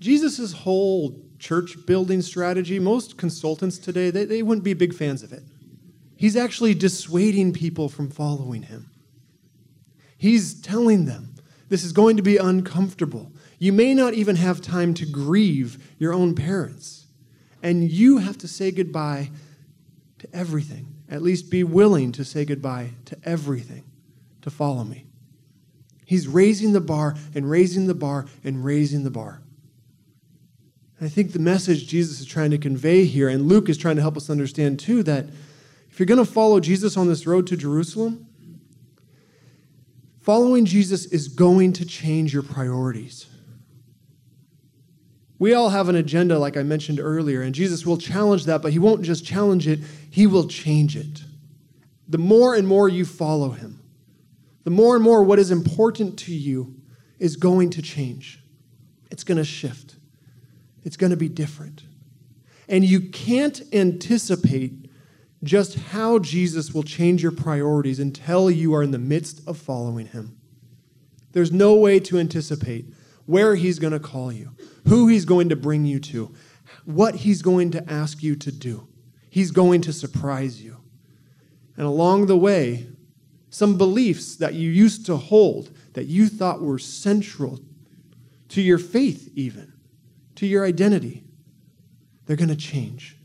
Jesus' 0.00 0.52
whole 0.52 1.23
church 1.38 1.76
building 1.86 2.22
strategy, 2.22 2.78
most 2.78 3.16
consultants 3.16 3.78
today, 3.78 4.10
they, 4.10 4.24
they 4.24 4.42
wouldn't 4.42 4.64
be 4.64 4.74
big 4.74 4.94
fans 4.94 5.22
of 5.22 5.32
it. 5.32 5.42
He's 6.16 6.36
actually 6.36 6.74
dissuading 6.74 7.52
people 7.52 7.88
from 7.88 8.10
following 8.10 8.62
him. 8.62 8.90
He's 10.16 10.60
telling 10.60 11.04
them, 11.04 11.34
this 11.68 11.84
is 11.84 11.92
going 11.92 12.16
to 12.16 12.22
be 12.22 12.36
uncomfortable. 12.36 13.32
You 13.58 13.72
may 13.72 13.94
not 13.94 14.14
even 14.14 14.36
have 14.36 14.60
time 14.60 14.94
to 14.94 15.06
grieve 15.06 15.94
your 15.98 16.12
own 16.12 16.34
parents. 16.34 17.06
And 17.62 17.90
you 17.90 18.18
have 18.18 18.38
to 18.38 18.48
say 18.48 18.70
goodbye 18.70 19.30
to 20.18 20.28
everything. 20.34 20.86
At 21.10 21.22
least 21.22 21.50
be 21.50 21.64
willing 21.64 22.12
to 22.12 22.24
say 22.24 22.44
goodbye 22.44 22.90
to 23.06 23.18
everything 23.24 23.84
to 24.42 24.50
follow 24.50 24.84
me. 24.84 25.06
He's 26.06 26.28
raising 26.28 26.72
the 26.72 26.80
bar 26.80 27.16
and 27.34 27.48
raising 27.48 27.86
the 27.86 27.94
bar 27.94 28.26
and 28.44 28.64
raising 28.64 29.04
the 29.04 29.10
bar. 29.10 29.40
I 31.00 31.08
think 31.08 31.32
the 31.32 31.38
message 31.38 31.86
Jesus 31.86 32.20
is 32.20 32.26
trying 32.26 32.50
to 32.52 32.58
convey 32.58 33.04
here, 33.04 33.28
and 33.28 33.48
Luke 33.48 33.68
is 33.68 33.76
trying 33.76 33.96
to 33.96 34.02
help 34.02 34.16
us 34.16 34.30
understand 34.30 34.78
too, 34.78 35.02
that 35.02 35.26
if 35.90 35.98
you're 35.98 36.06
going 36.06 36.24
to 36.24 36.30
follow 36.30 36.60
Jesus 36.60 36.96
on 36.96 37.08
this 37.08 37.26
road 37.26 37.46
to 37.48 37.56
Jerusalem, 37.56 38.26
Following 40.24 40.64
Jesus 40.64 41.04
is 41.04 41.28
going 41.28 41.74
to 41.74 41.84
change 41.84 42.32
your 42.32 42.42
priorities. 42.42 43.26
We 45.38 45.52
all 45.52 45.68
have 45.68 45.90
an 45.90 45.96
agenda, 45.96 46.38
like 46.38 46.56
I 46.56 46.62
mentioned 46.62 46.98
earlier, 46.98 47.42
and 47.42 47.54
Jesus 47.54 47.84
will 47.84 47.98
challenge 47.98 48.46
that, 48.46 48.62
but 48.62 48.72
he 48.72 48.78
won't 48.78 49.02
just 49.02 49.26
challenge 49.26 49.68
it, 49.68 49.80
he 50.10 50.26
will 50.26 50.48
change 50.48 50.96
it. 50.96 51.22
The 52.08 52.16
more 52.16 52.54
and 52.54 52.66
more 52.66 52.88
you 52.88 53.04
follow 53.04 53.50
him, 53.50 53.80
the 54.62 54.70
more 54.70 54.94
and 54.94 55.04
more 55.04 55.22
what 55.22 55.38
is 55.38 55.50
important 55.50 56.18
to 56.20 56.34
you 56.34 56.74
is 57.18 57.36
going 57.36 57.68
to 57.68 57.82
change. 57.82 58.40
It's 59.10 59.24
going 59.24 59.36
to 59.36 59.44
shift, 59.44 59.93
it's 60.84 60.96
going 60.96 61.10
to 61.10 61.16
be 61.16 61.28
different. 61.28 61.84
And 62.68 62.84
you 62.84 63.00
can't 63.00 63.60
anticipate 63.72 64.90
just 65.42 65.76
how 65.76 66.18
Jesus 66.18 66.72
will 66.72 66.82
change 66.82 67.22
your 67.22 67.32
priorities 67.32 67.98
until 67.98 68.50
you 68.50 68.74
are 68.74 68.82
in 68.82 68.90
the 68.90 68.98
midst 68.98 69.46
of 69.46 69.58
following 69.58 70.06
him. 70.06 70.38
There's 71.32 71.52
no 71.52 71.74
way 71.74 72.00
to 72.00 72.18
anticipate 72.18 72.86
where 73.26 73.54
he's 73.54 73.78
going 73.78 73.92
to 73.92 73.98
call 73.98 74.32
you, 74.32 74.52
who 74.88 75.08
he's 75.08 75.24
going 75.24 75.48
to 75.50 75.56
bring 75.56 75.84
you 75.84 75.98
to, 75.98 76.32
what 76.84 77.16
he's 77.16 77.42
going 77.42 77.70
to 77.72 77.90
ask 77.90 78.22
you 78.22 78.36
to 78.36 78.52
do. 78.52 78.88
He's 79.28 79.50
going 79.50 79.82
to 79.82 79.92
surprise 79.92 80.62
you. 80.62 80.76
And 81.76 81.86
along 81.86 82.26
the 82.26 82.36
way, 82.36 82.86
some 83.50 83.76
beliefs 83.76 84.36
that 84.36 84.54
you 84.54 84.70
used 84.70 85.06
to 85.06 85.16
hold 85.16 85.70
that 85.94 86.04
you 86.04 86.28
thought 86.28 86.62
were 86.62 86.78
central 86.78 87.60
to 88.48 88.62
your 88.62 88.78
faith, 88.78 89.30
even 89.34 89.73
to 90.36 90.46
your 90.46 90.64
identity, 90.64 91.24
they're 92.26 92.36
going 92.36 92.48
to 92.48 92.56
change. 92.56 93.16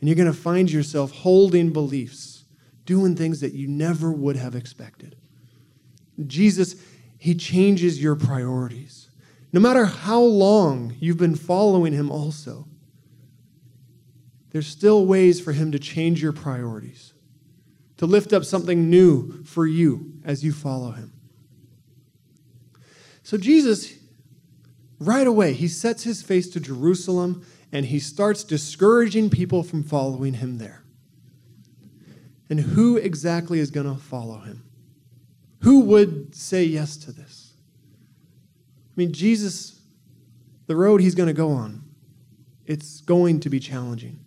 And 0.00 0.08
you're 0.08 0.16
going 0.16 0.32
to 0.32 0.38
find 0.38 0.70
yourself 0.70 1.10
holding 1.10 1.72
beliefs, 1.72 2.44
doing 2.84 3.16
things 3.16 3.40
that 3.40 3.52
you 3.52 3.66
never 3.66 4.12
would 4.12 4.36
have 4.36 4.54
expected. 4.54 5.16
Jesus, 6.26 6.76
He 7.18 7.34
changes 7.34 8.02
your 8.02 8.14
priorities. 8.14 9.10
No 9.52 9.60
matter 9.60 9.86
how 9.86 10.20
long 10.20 10.94
you've 11.00 11.18
been 11.18 11.36
following 11.36 11.92
Him, 11.92 12.10
also, 12.10 12.68
there's 14.50 14.66
still 14.66 15.06
ways 15.06 15.40
for 15.40 15.52
Him 15.52 15.72
to 15.72 15.78
change 15.78 16.22
your 16.22 16.32
priorities, 16.32 17.14
to 17.96 18.06
lift 18.06 18.32
up 18.32 18.44
something 18.44 18.88
new 18.88 19.44
for 19.44 19.66
you 19.66 20.14
as 20.24 20.44
you 20.44 20.52
follow 20.52 20.92
Him. 20.92 21.12
So, 23.22 23.36
Jesus, 23.36 23.94
right 24.98 25.26
away, 25.26 25.52
He 25.52 25.68
sets 25.68 26.04
His 26.04 26.22
face 26.22 26.48
to 26.50 26.60
Jerusalem 26.60 27.44
and 27.72 27.86
He 27.86 27.98
starts 27.98 28.44
discouraging 28.44 29.30
people 29.30 29.62
from 29.62 29.82
following 29.82 30.34
Him 30.34 30.58
there. 30.58 30.82
And 32.48 32.60
who 32.60 32.96
exactly 32.96 33.58
is 33.58 33.70
going 33.70 33.92
to 33.92 34.00
follow 34.00 34.38
Him? 34.38 34.62
Who 35.62 35.80
would 35.80 36.34
say 36.34 36.64
yes 36.64 36.96
to 36.98 37.12
this? 37.12 37.54
I 38.96 39.00
mean, 39.00 39.12
Jesus, 39.12 39.80
the 40.66 40.76
road 40.76 41.00
he's 41.00 41.14
going 41.14 41.26
to 41.26 41.32
go 41.32 41.50
on, 41.50 41.82
it's 42.64 43.00
going 43.00 43.40
to 43.40 43.50
be 43.50 43.60
challenging. 43.60 44.20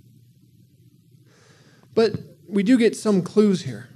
But 1.95 2.13
we 2.47 2.61
do 2.61 2.77
get 2.77 2.95
some 2.95 3.21
clues 3.21 3.63
here. 3.63 3.89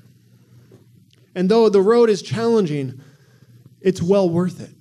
And 1.36 1.50
though 1.50 1.70
the 1.70 1.82
road 1.82 2.10
is 2.10 2.22
challenging, 2.22 3.02
it's 3.82 4.02
well 4.02 4.30
worth 4.30 4.62
it. 4.62 4.72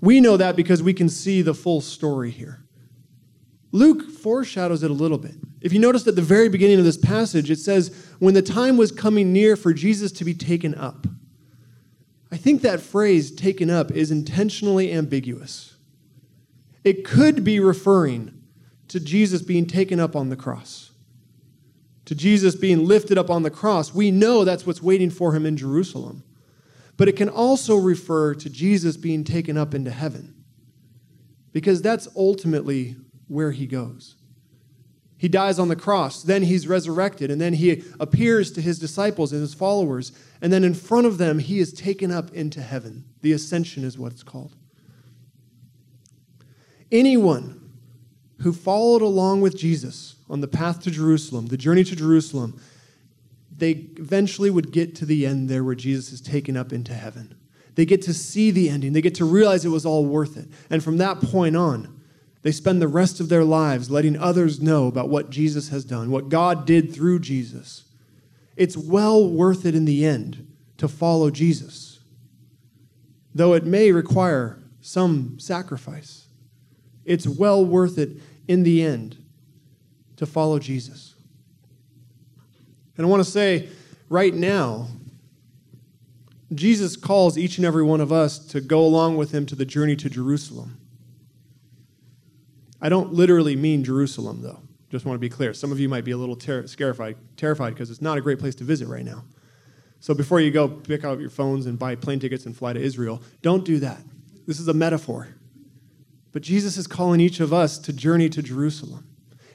We 0.00 0.20
know 0.20 0.36
that 0.36 0.56
because 0.56 0.82
we 0.82 0.94
can 0.94 1.08
see 1.08 1.42
the 1.42 1.54
full 1.54 1.80
story 1.80 2.30
here. 2.30 2.64
Luke 3.72 4.10
foreshadows 4.10 4.82
it 4.82 4.90
a 4.90 4.94
little 4.94 5.18
bit. 5.18 5.36
If 5.60 5.72
you 5.72 5.78
notice 5.78 6.06
at 6.06 6.16
the 6.16 6.22
very 6.22 6.48
beginning 6.48 6.78
of 6.78 6.84
this 6.84 6.96
passage, 6.96 7.50
it 7.50 7.58
says, 7.58 7.94
when 8.18 8.34
the 8.34 8.42
time 8.42 8.76
was 8.76 8.90
coming 8.90 9.32
near 9.32 9.56
for 9.56 9.72
Jesus 9.72 10.10
to 10.12 10.24
be 10.24 10.34
taken 10.34 10.74
up. 10.74 11.06
I 12.32 12.36
think 12.36 12.62
that 12.62 12.80
phrase, 12.80 13.30
taken 13.30 13.70
up, 13.70 13.90
is 13.90 14.10
intentionally 14.10 14.92
ambiguous. 14.92 15.76
It 16.82 17.04
could 17.04 17.44
be 17.44 17.60
referring 17.60 18.40
to 18.88 19.00
Jesus 19.00 19.42
being 19.42 19.66
taken 19.66 20.00
up 20.00 20.16
on 20.16 20.30
the 20.30 20.36
cross, 20.36 20.92
to 22.06 22.14
Jesus 22.14 22.54
being 22.54 22.86
lifted 22.86 23.18
up 23.18 23.30
on 23.30 23.42
the 23.42 23.50
cross. 23.50 23.94
We 23.94 24.10
know 24.10 24.44
that's 24.44 24.66
what's 24.66 24.82
waiting 24.82 25.10
for 25.10 25.34
him 25.34 25.44
in 25.44 25.56
Jerusalem. 25.56 26.24
But 27.00 27.08
it 27.08 27.16
can 27.16 27.30
also 27.30 27.76
refer 27.76 28.34
to 28.34 28.50
Jesus 28.50 28.98
being 28.98 29.24
taken 29.24 29.56
up 29.56 29.74
into 29.74 29.90
heaven, 29.90 30.34
because 31.50 31.80
that's 31.80 32.06
ultimately 32.14 32.94
where 33.26 33.52
he 33.52 33.66
goes. 33.66 34.16
He 35.16 35.26
dies 35.26 35.58
on 35.58 35.68
the 35.68 35.76
cross, 35.76 36.22
then 36.22 36.42
he's 36.42 36.68
resurrected, 36.68 37.30
and 37.30 37.40
then 37.40 37.54
he 37.54 37.82
appears 37.98 38.52
to 38.52 38.60
his 38.60 38.78
disciples 38.78 39.32
and 39.32 39.40
his 39.40 39.54
followers, 39.54 40.12
and 40.42 40.52
then 40.52 40.62
in 40.62 40.74
front 40.74 41.06
of 41.06 41.16
them, 41.16 41.38
he 41.38 41.58
is 41.58 41.72
taken 41.72 42.12
up 42.12 42.34
into 42.34 42.60
heaven. 42.60 43.06
The 43.22 43.32
ascension 43.32 43.82
is 43.82 43.96
what 43.96 44.12
it's 44.12 44.22
called. 44.22 44.54
Anyone 46.92 47.72
who 48.40 48.52
followed 48.52 49.00
along 49.00 49.40
with 49.40 49.56
Jesus 49.56 50.16
on 50.28 50.42
the 50.42 50.48
path 50.48 50.82
to 50.82 50.90
Jerusalem, 50.90 51.46
the 51.46 51.56
journey 51.56 51.84
to 51.84 51.96
Jerusalem, 51.96 52.60
they 53.60 53.86
eventually 53.96 54.50
would 54.50 54.72
get 54.72 54.94
to 54.96 55.06
the 55.06 55.26
end 55.26 55.48
there 55.48 55.62
where 55.62 55.74
Jesus 55.74 56.12
is 56.12 56.20
taken 56.20 56.56
up 56.56 56.72
into 56.72 56.94
heaven. 56.94 57.34
They 57.76 57.86
get 57.86 58.02
to 58.02 58.14
see 58.14 58.50
the 58.50 58.68
ending, 58.68 58.92
they 58.92 59.00
get 59.00 59.14
to 59.16 59.24
realize 59.24 59.64
it 59.64 59.68
was 59.68 59.86
all 59.86 60.04
worth 60.04 60.36
it. 60.36 60.48
And 60.68 60.82
from 60.82 60.96
that 60.96 61.20
point 61.20 61.56
on, 61.56 62.00
they 62.42 62.52
spend 62.52 62.80
the 62.80 62.88
rest 62.88 63.20
of 63.20 63.28
their 63.28 63.44
lives 63.44 63.90
letting 63.90 64.18
others 64.18 64.60
know 64.60 64.86
about 64.86 65.08
what 65.08 65.30
Jesus 65.30 65.68
has 65.68 65.84
done, 65.84 66.10
what 66.10 66.28
God 66.28 66.66
did 66.66 66.92
through 66.92 67.20
Jesus. 67.20 67.84
It's 68.56 68.76
well 68.76 69.28
worth 69.28 69.64
it 69.64 69.74
in 69.74 69.84
the 69.84 70.04
end 70.04 70.46
to 70.78 70.88
follow 70.88 71.30
Jesus, 71.30 72.00
though 73.34 73.52
it 73.52 73.64
may 73.64 73.92
require 73.92 74.58
some 74.80 75.38
sacrifice. 75.38 76.26
It's 77.04 77.26
well 77.26 77.64
worth 77.64 77.98
it 77.98 78.10
in 78.48 78.62
the 78.62 78.82
end 78.82 79.16
to 80.16 80.26
follow 80.26 80.58
Jesus. 80.58 81.09
And 83.00 83.06
I 83.06 83.08
want 83.08 83.24
to 83.24 83.30
say 83.30 83.70
right 84.10 84.34
now, 84.34 84.88
Jesus 86.54 86.98
calls 86.98 87.38
each 87.38 87.56
and 87.56 87.64
every 87.64 87.82
one 87.82 87.98
of 88.02 88.12
us 88.12 88.38
to 88.48 88.60
go 88.60 88.80
along 88.80 89.16
with 89.16 89.32
him 89.32 89.46
to 89.46 89.54
the 89.54 89.64
journey 89.64 89.96
to 89.96 90.10
Jerusalem. 90.10 90.78
I 92.78 92.90
don't 92.90 93.14
literally 93.14 93.56
mean 93.56 93.84
Jerusalem, 93.84 94.42
though. 94.42 94.60
Just 94.90 95.06
want 95.06 95.14
to 95.14 95.18
be 95.18 95.30
clear. 95.30 95.54
Some 95.54 95.72
of 95.72 95.80
you 95.80 95.88
might 95.88 96.04
be 96.04 96.10
a 96.10 96.16
little 96.18 96.36
ter- 96.36 96.66
terrified 96.66 97.16
because 97.70 97.90
it's 97.90 98.02
not 98.02 98.18
a 98.18 98.20
great 98.20 98.38
place 98.38 98.54
to 98.56 98.64
visit 98.64 98.86
right 98.86 99.06
now. 99.06 99.24
So 100.00 100.12
before 100.12 100.42
you 100.42 100.50
go 100.50 100.68
pick 100.68 101.02
out 101.02 101.20
your 101.20 101.30
phones 101.30 101.64
and 101.64 101.78
buy 101.78 101.94
plane 101.94 102.20
tickets 102.20 102.44
and 102.44 102.54
fly 102.54 102.74
to 102.74 102.80
Israel, 102.80 103.22
don't 103.40 103.64
do 103.64 103.78
that. 103.78 104.02
This 104.46 104.60
is 104.60 104.68
a 104.68 104.74
metaphor. 104.74 105.28
But 106.32 106.42
Jesus 106.42 106.76
is 106.76 106.86
calling 106.86 107.20
each 107.20 107.40
of 107.40 107.54
us 107.54 107.78
to 107.78 107.94
journey 107.94 108.28
to 108.28 108.42
Jerusalem. 108.42 109.09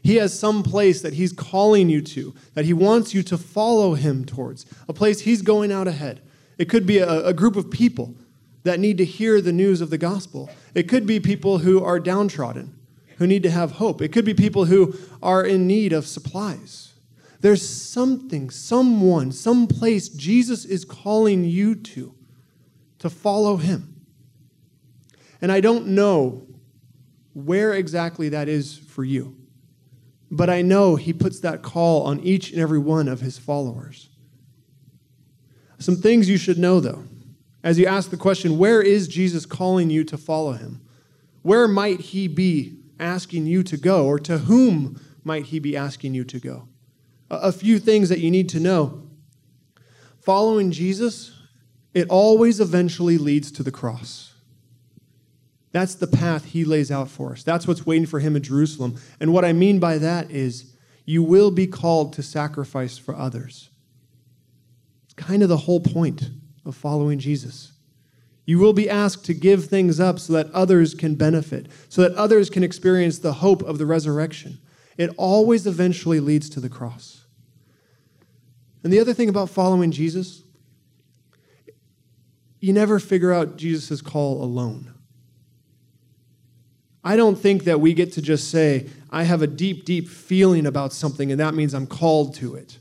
He 0.05 0.17
has 0.17 0.37
some 0.37 0.61
place 0.61 1.01
that 1.01 1.15
he's 1.15 1.33
calling 1.33 1.89
you 1.89 1.99
to, 1.99 2.35
that 2.53 2.65
he 2.65 2.73
wants 2.73 3.15
you 3.15 3.23
to 3.23 3.39
follow 3.39 3.95
him 3.95 4.23
towards, 4.23 4.63
a 4.87 4.93
place 4.93 5.21
he's 5.21 5.41
going 5.41 5.71
out 5.71 5.87
ahead. 5.87 6.21
It 6.59 6.69
could 6.69 6.85
be 6.85 6.99
a, 6.99 7.25
a 7.25 7.33
group 7.33 7.55
of 7.55 7.71
people 7.71 8.13
that 8.61 8.79
need 8.79 8.99
to 8.99 9.03
hear 9.05 9.41
the 9.41 9.51
news 9.51 9.81
of 9.81 9.89
the 9.89 9.97
gospel. 9.97 10.47
It 10.75 10.83
could 10.83 11.07
be 11.07 11.19
people 11.19 11.57
who 11.57 11.83
are 11.83 11.99
downtrodden 11.99 12.77
who 13.17 13.25
need 13.25 13.41
to 13.41 13.49
have 13.49 13.71
hope. 13.71 13.99
It 13.99 14.09
could 14.09 14.25
be 14.25 14.35
people 14.35 14.65
who 14.65 14.93
are 15.23 15.43
in 15.43 15.65
need 15.65 15.91
of 15.91 16.05
supplies. 16.05 16.93
There's 17.41 17.67
something, 17.67 18.51
someone, 18.51 19.31
some 19.31 19.65
place 19.65 20.07
Jesus 20.07 20.65
is 20.65 20.85
calling 20.85 21.45
you 21.45 21.73
to, 21.73 22.13
to 22.99 23.09
follow 23.09 23.57
him. 23.57 24.05
And 25.41 25.51
I 25.51 25.61
don't 25.61 25.87
know 25.87 26.45
where 27.33 27.73
exactly 27.73 28.29
that 28.29 28.47
is 28.47 28.77
for 28.77 29.03
you, 29.03 29.35
but 30.31 30.49
I 30.49 30.61
know 30.61 30.95
he 30.95 31.13
puts 31.13 31.39
that 31.41 31.61
call 31.61 32.03
on 32.03 32.19
each 32.19 32.51
and 32.51 32.59
every 32.59 32.79
one 32.79 33.07
of 33.07 33.21
his 33.21 33.37
followers. 33.37 34.09
Some 35.77 35.97
things 35.97 36.29
you 36.29 36.37
should 36.37 36.57
know, 36.57 36.79
though, 36.79 37.03
as 37.63 37.77
you 37.77 37.85
ask 37.85 38.09
the 38.09 38.17
question, 38.17 38.57
where 38.57 38.81
is 38.81 39.07
Jesus 39.07 39.45
calling 39.45 39.89
you 39.89 40.03
to 40.05 40.17
follow 40.17 40.53
him? 40.53 40.81
Where 41.41 41.67
might 41.67 41.99
he 41.99 42.27
be 42.27 42.79
asking 42.99 43.45
you 43.45 43.63
to 43.63 43.77
go, 43.77 44.05
or 44.05 44.19
to 44.19 44.39
whom 44.39 44.99
might 45.23 45.47
he 45.47 45.59
be 45.59 45.75
asking 45.75 46.13
you 46.13 46.23
to 46.23 46.39
go? 46.39 46.67
A 47.29 47.51
few 47.51 47.79
things 47.79 48.09
that 48.09 48.19
you 48.19 48.31
need 48.31 48.49
to 48.49 48.59
know. 48.59 49.09
Following 50.21 50.71
Jesus, 50.71 51.31
it 51.93 52.07
always 52.09 52.59
eventually 52.59 53.17
leads 53.17 53.51
to 53.51 53.63
the 53.63 53.71
cross. 53.71 54.34
That's 55.75 55.95
the 55.95 56.07
path 56.07 56.45
he 56.45 56.63
lays 56.63 56.89
out 56.89 57.09
for 57.09 57.33
us. 57.33 57.43
That's 57.43 57.67
what's 57.67 57.85
waiting 57.85 58.05
for 58.05 58.21
him 58.21 58.37
in 58.37 58.43
Jerusalem. 58.43 58.95
And 59.19 59.33
what 59.33 59.43
I 59.43 59.51
mean 59.51 59.77
by 59.77 59.97
that 59.97 60.31
is 60.31 60.73
you 61.03 61.21
will 61.21 61.51
be 61.51 61.67
called 61.67 62.13
to 62.13 62.23
sacrifice 62.23 62.97
for 62.97 63.13
others. 63.13 63.71
It's 65.03 65.13
kind 65.15 65.43
of 65.43 65.49
the 65.49 65.57
whole 65.57 65.81
point 65.81 66.29
of 66.63 66.77
following 66.77 67.19
Jesus. 67.19 67.73
You 68.45 68.57
will 68.57 68.71
be 68.71 68.89
asked 68.89 69.25
to 69.25 69.33
give 69.33 69.65
things 69.65 69.99
up 69.99 70.17
so 70.17 70.31
that 70.31 70.49
others 70.51 70.93
can 70.93 71.15
benefit, 71.15 71.67
so 71.89 72.03
that 72.03 72.13
others 72.13 72.49
can 72.49 72.63
experience 72.63 73.19
the 73.19 73.33
hope 73.33 73.61
of 73.61 73.77
the 73.77 73.85
resurrection. 73.85 74.59
It 74.95 75.09
always 75.17 75.67
eventually 75.67 76.21
leads 76.21 76.49
to 76.51 76.61
the 76.61 76.69
cross. 76.69 77.25
And 78.81 78.93
the 78.93 79.01
other 79.01 79.13
thing 79.13 79.27
about 79.27 79.49
following 79.49 79.91
Jesus, 79.91 80.41
you 82.61 82.71
never 82.71 82.97
figure 82.97 83.33
out 83.33 83.57
Jesus' 83.57 84.01
call 84.01 84.41
alone. 84.41 84.94
I 87.05 87.15
don't 87.15 87.35
think 87.35 87.65
that 87.65 87.79
we 87.79 87.93
get 87.93 88.13
to 88.13 88.21
just 88.21 88.49
say, 88.49 88.89
I 89.11 89.23
have 89.23 89.43
a 89.43 89.47
deep, 89.47 89.85
deep 89.85 90.09
feeling 90.09 90.65
about 90.65 90.91
something, 90.91 91.31
and 91.31 91.39
that 91.39 91.53
means 91.53 91.75
I'm 91.75 91.85
called 91.85 92.33
to 92.35 92.55
it. 92.55 92.79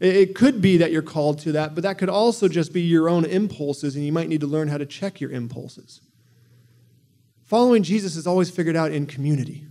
It 0.00 0.34
could 0.34 0.62
be 0.62 0.78
that 0.78 0.90
you're 0.90 1.02
called 1.02 1.40
to 1.40 1.52
that, 1.52 1.74
but 1.74 1.82
that 1.82 1.98
could 1.98 2.08
also 2.08 2.48
just 2.48 2.72
be 2.72 2.80
your 2.80 3.10
own 3.10 3.26
impulses, 3.26 3.94
and 3.94 4.06
you 4.06 4.12
might 4.12 4.28
need 4.28 4.40
to 4.40 4.46
learn 4.46 4.68
how 4.68 4.78
to 4.78 4.86
check 4.86 5.20
your 5.20 5.30
impulses. 5.30 6.00
Following 7.44 7.82
Jesus 7.82 8.16
is 8.16 8.26
always 8.26 8.50
figured 8.50 8.76
out 8.76 8.90
in 8.90 9.04
community, 9.06 9.66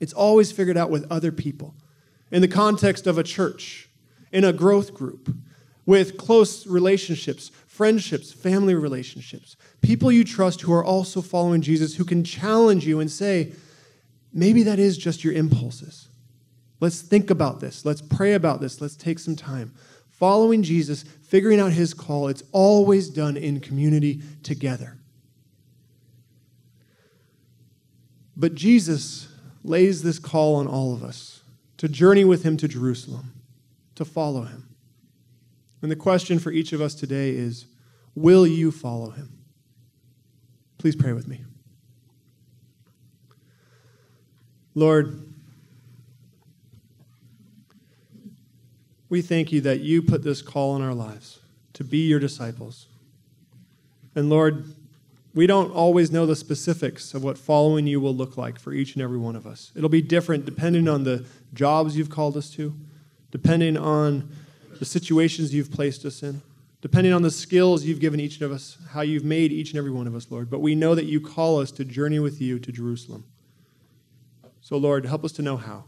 it's 0.00 0.12
always 0.12 0.52
figured 0.52 0.76
out 0.76 0.90
with 0.90 1.10
other 1.10 1.32
people, 1.32 1.74
in 2.30 2.42
the 2.42 2.48
context 2.48 3.06
of 3.06 3.16
a 3.16 3.22
church, 3.22 3.88
in 4.32 4.44
a 4.44 4.52
growth 4.52 4.92
group, 4.92 5.34
with 5.86 6.18
close 6.18 6.66
relationships, 6.66 7.50
friendships, 7.74 8.32
family 8.32 8.72
relationships, 8.72 9.56
people 9.82 10.12
you 10.12 10.22
trust 10.22 10.60
who 10.60 10.72
are 10.72 10.84
also 10.84 11.20
following 11.20 11.60
Jesus 11.60 11.96
who 11.96 12.04
can 12.04 12.22
challenge 12.22 12.86
you 12.86 13.00
and 13.00 13.10
say, 13.10 13.52
maybe 14.32 14.62
that 14.62 14.78
is 14.78 14.96
just 14.96 15.24
your 15.24 15.32
impulses. 15.32 16.06
Let's 16.78 17.02
think 17.02 17.30
about 17.30 17.58
this. 17.58 17.84
Let's 17.84 18.00
pray 18.00 18.34
about 18.34 18.60
this. 18.60 18.80
Let's 18.80 18.94
take 18.94 19.18
some 19.18 19.34
time. 19.34 19.74
following 20.12 20.62
Jesus, 20.62 21.02
figuring 21.02 21.58
out 21.58 21.72
his 21.72 21.92
call, 21.92 22.28
it's 22.28 22.44
always 22.52 23.10
done 23.10 23.36
in 23.36 23.58
community 23.58 24.22
together. 24.44 24.96
But 28.36 28.54
Jesus 28.54 29.26
lays 29.64 30.04
this 30.04 30.20
call 30.20 30.54
on 30.54 30.68
all 30.68 30.94
of 30.94 31.02
us 31.02 31.42
to 31.78 31.88
journey 31.88 32.24
with 32.24 32.44
him 32.44 32.56
to 32.58 32.68
Jerusalem, 32.68 33.32
to 33.96 34.04
follow 34.04 34.42
him. 34.42 34.73
And 35.84 35.90
the 35.90 35.96
question 35.96 36.38
for 36.38 36.50
each 36.50 36.72
of 36.72 36.80
us 36.80 36.94
today 36.94 37.28
is 37.36 37.66
Will 38.14 38.46
you 38.46 38.70
follow 38.70 39.10
him? 39.10 39.38
Please 40.78 40.96
pray 40.96 41.12
with 41.12 41.28
me. 41.28 41.42
Lord, 44.74 45.30
we 49.10 49.20
thank 49.20 49.52
you 49.52 49.60
that 49.60 49.80
you 49.80 50.00
put 50.00 50.24
this 50.24 50.40
call 50.40 50.74
in 50.74 50.80
our 50.80 50.94
lives 50.94 51.40
to 51.74 51.84
be 51.84 51.98
your 51.98 52.18
disciples. 52.18 52.86
And 54.14 54.30
Lord, 54.30 54.64
we 55.34 55.46
don't 55.46 55.70
always 55.70 56.10
know 56.10 56.24
the 56.24 56.34
specifics 56.34 57.12
of 57.12 57.22
what 57.22 57.36
following 57.36 57.86
you 57.86 58.00
will 58.00 58.16
look 58.16 58.38
like 58.38 58.58
for 58.58 58.72
each 58.72 58.94
and 58.94 59.02
every 59.02 59.18
one 59.18 59.36
of 59.36 59.46
us. 59.46 59.70
It'll 59.76 59.90
be 59.90 60.00
different 60.00 60.46
depending 60.46 60.88
on 60.88 61.04
the 61.04 61.26
jobs 61.52 61.94
you've 61.94 62.08
called 62.08 62.38
us 62.38 62.48
to, 62.52 62.74
depending 63.30 63.76
on 63.76 64.30
the 64.78 64.84
situations 64.84 65.54
you've 65.54 65.70
placed 65.70 66.04
us 66.04 66.22
in, 66.22 66.42
depending 66.80 67.12
on 67.12 67.22
the 67.22 67.30
skills 67.30 67.84
you've 67.84 68.00
given 68.00 68.20
each 68.20 68.40
of 68.40 68.52
us, 68.52 68.76
how 68.90 69.00
you've 69.00 69.24
made 69.24 69.52
each 69.52 69.70
and 69.70 69.78
every 69.78 69.90
one 69.90 70.06
of 70.06 70.14
us, 70.14 70.30
Lord. 70.30 70.50
But 70.50 70.60
we 70.60 70.74
know 70.74 70.94
that 70.94 71.06
you 71.06 71.20
call 71.20 71.60
us 71.60 71.70
to 71.72 71.84
journey 71.84 72.18
with 72.18 72.40
you 72.40 72.58
to 72.58 72.70
Jerusalem. 72.72 73.24
So, 74.60 74.76
Lord, 74.76 75.06
help 75.06 75.24
us 75.24 75.32
to 75.32 75.42
know 75.42 75.56
how. 75.56 75.84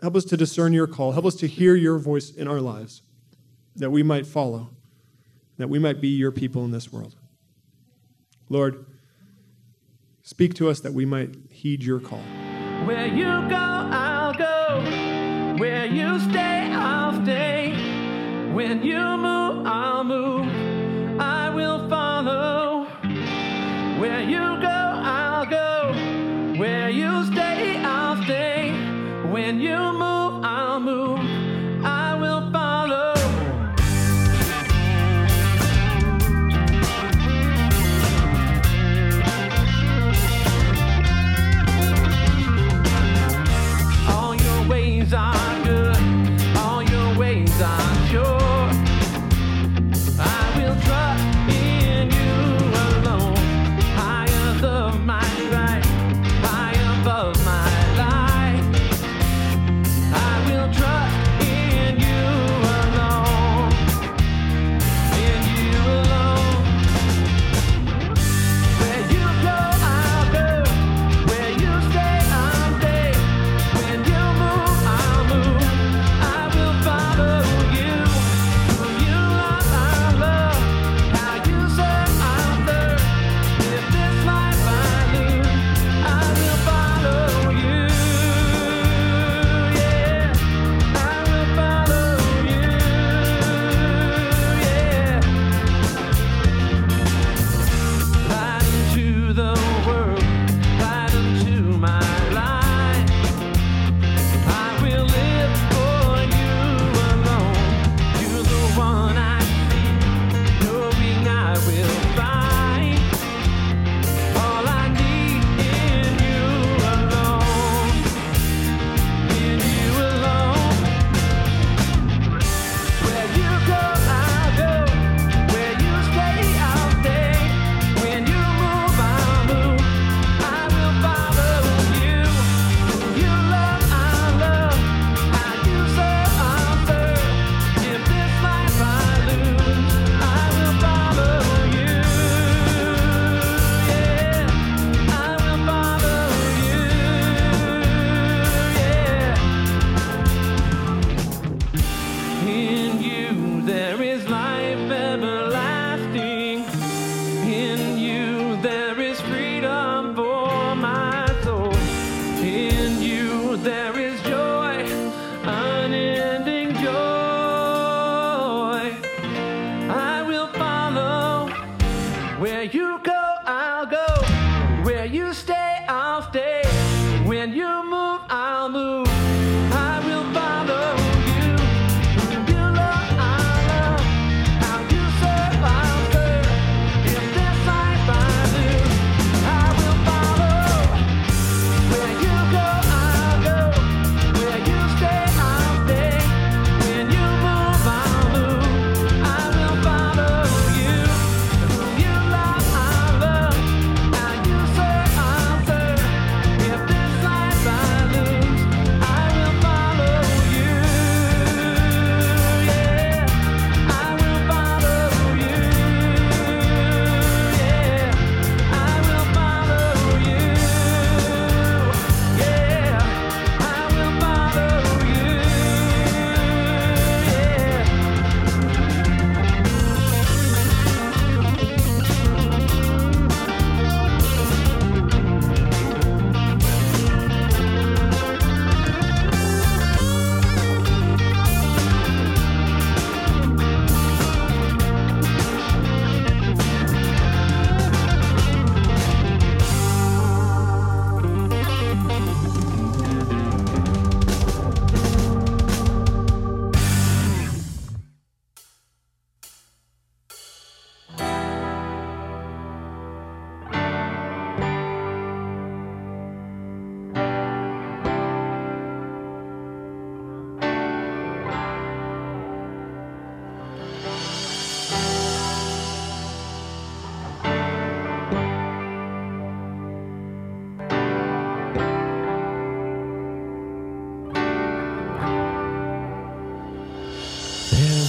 Help 0.00 0.14
us 0.14 0.24
to 0.26 0.36
discern 0.36 0.72
your 0.72 0.86
call. 0.86 1.12
Help 1.12 1.24
us 1.24 1.34
to 1.36 1.46
hear 1.46 1.74
your 1.74 1.98
voice 1.98 2.30
in 2.30 2.46
our 2.46 2.60
lives, 2.60 3.02
that 3.74 3.90
we 3.90 4.02
might 4.02 4.26
follow, 4.26 4.70
that 5.56 5.68
we 5.68 5.78
might 5.78 6.00
be 6.00 6.08
your 6.08 6.30
people 6.30 6.64
in 6.64 6.70
this 6.70 6.92
world. 6.92 7.16
Lord, 8.48 8.86
speak 10.22 10.54
to 10.54 10.68
us 10.68 10.80
that 10.80 10.94
we 10.94 11.04
might 11.04 11.34
heed 11.50 11.82
your 11.82 12.00
call. 12.00 12.22
Where 12.84 13.06
you 13.06 13.24
go, 13.24 13.56
I'll 13.56 14.32
go. 14.34 15.56
Where 15.58 15.86
you 15.86 16.20
stay, 16.20 16.57
When 17.28 18.82
you 18.82 18.96
move, 18.96 19.66
I'll 19.66 20.02
move. 20.02 20.48
I 21.20 21.50
will 21.50 21.88
follow. 21.88 22.86
Where 24.00 24.22
you 24.22 24.38
go, 24.38 24.66
I'll 24.66 25.44
go. 25.44 25.92
Where 26.58 26.88
you 26.88 27.24
stay, 27.26 27.76
I'll 27.84 28.22
stay. 28.24 28.70
When 29.30 29.60
you 29.60 29.97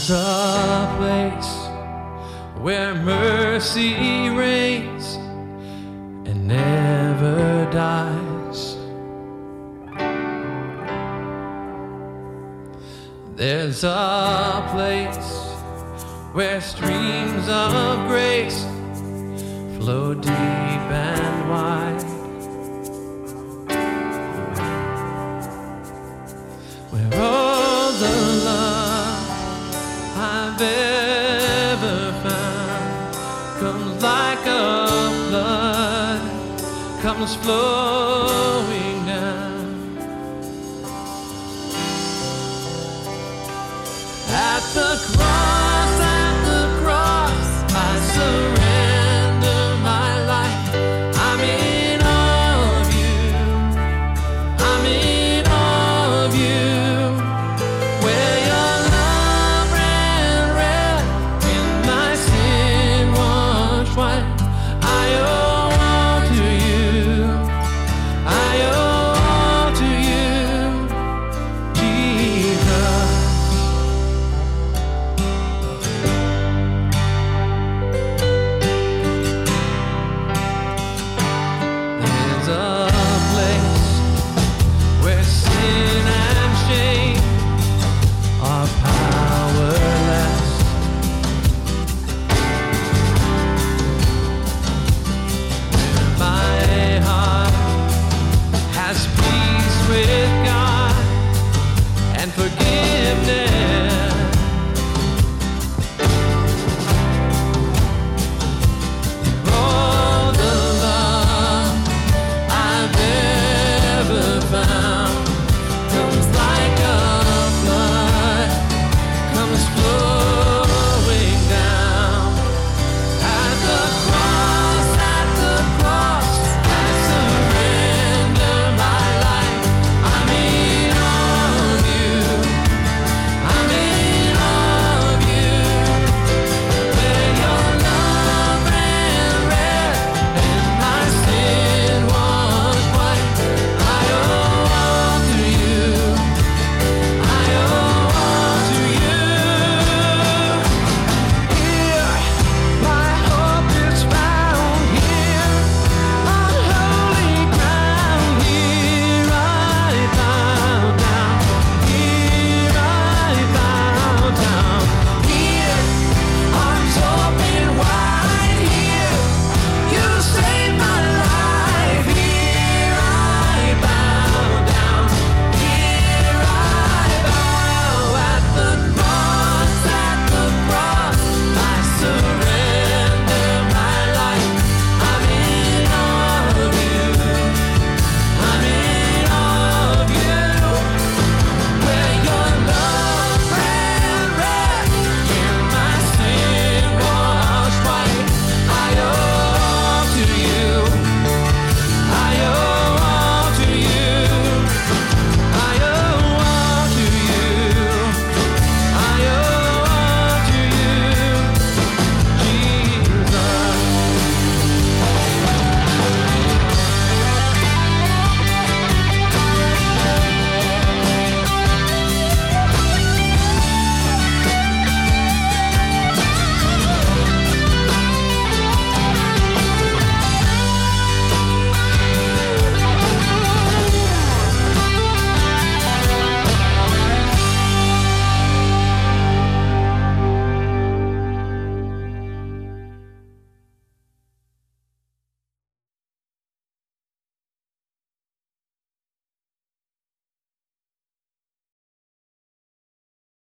There's 0.10 0.22
a 0.22 0.95
place 0.98 2.63
where 2.63 2.95
mercy 2.95 3.93
reigns 4.30 5.17
and 6.26 6.48
never 6.48 7.69
dies. 7.72 8.76
There's 13.36 13.84
a 13.84 14.67
place 14.72 15.30
where 16.34 16.60
streams 16.60 17.48
of 17.48 18.08
grace 18.08 18.63
flow 19.78 20.15
deep 20.15 20.34
and 20.34 21.50
wide. 21.52 21.98
I've 30.62 30.65
ever 30.65 32.12
found. 32.22 33.15
Comes 33.62 34.04
like 34.04 34.45
a 34.45 34.88
flood, 35.30 36.22
comes 37.02 37.36
flowing 37.38 38.88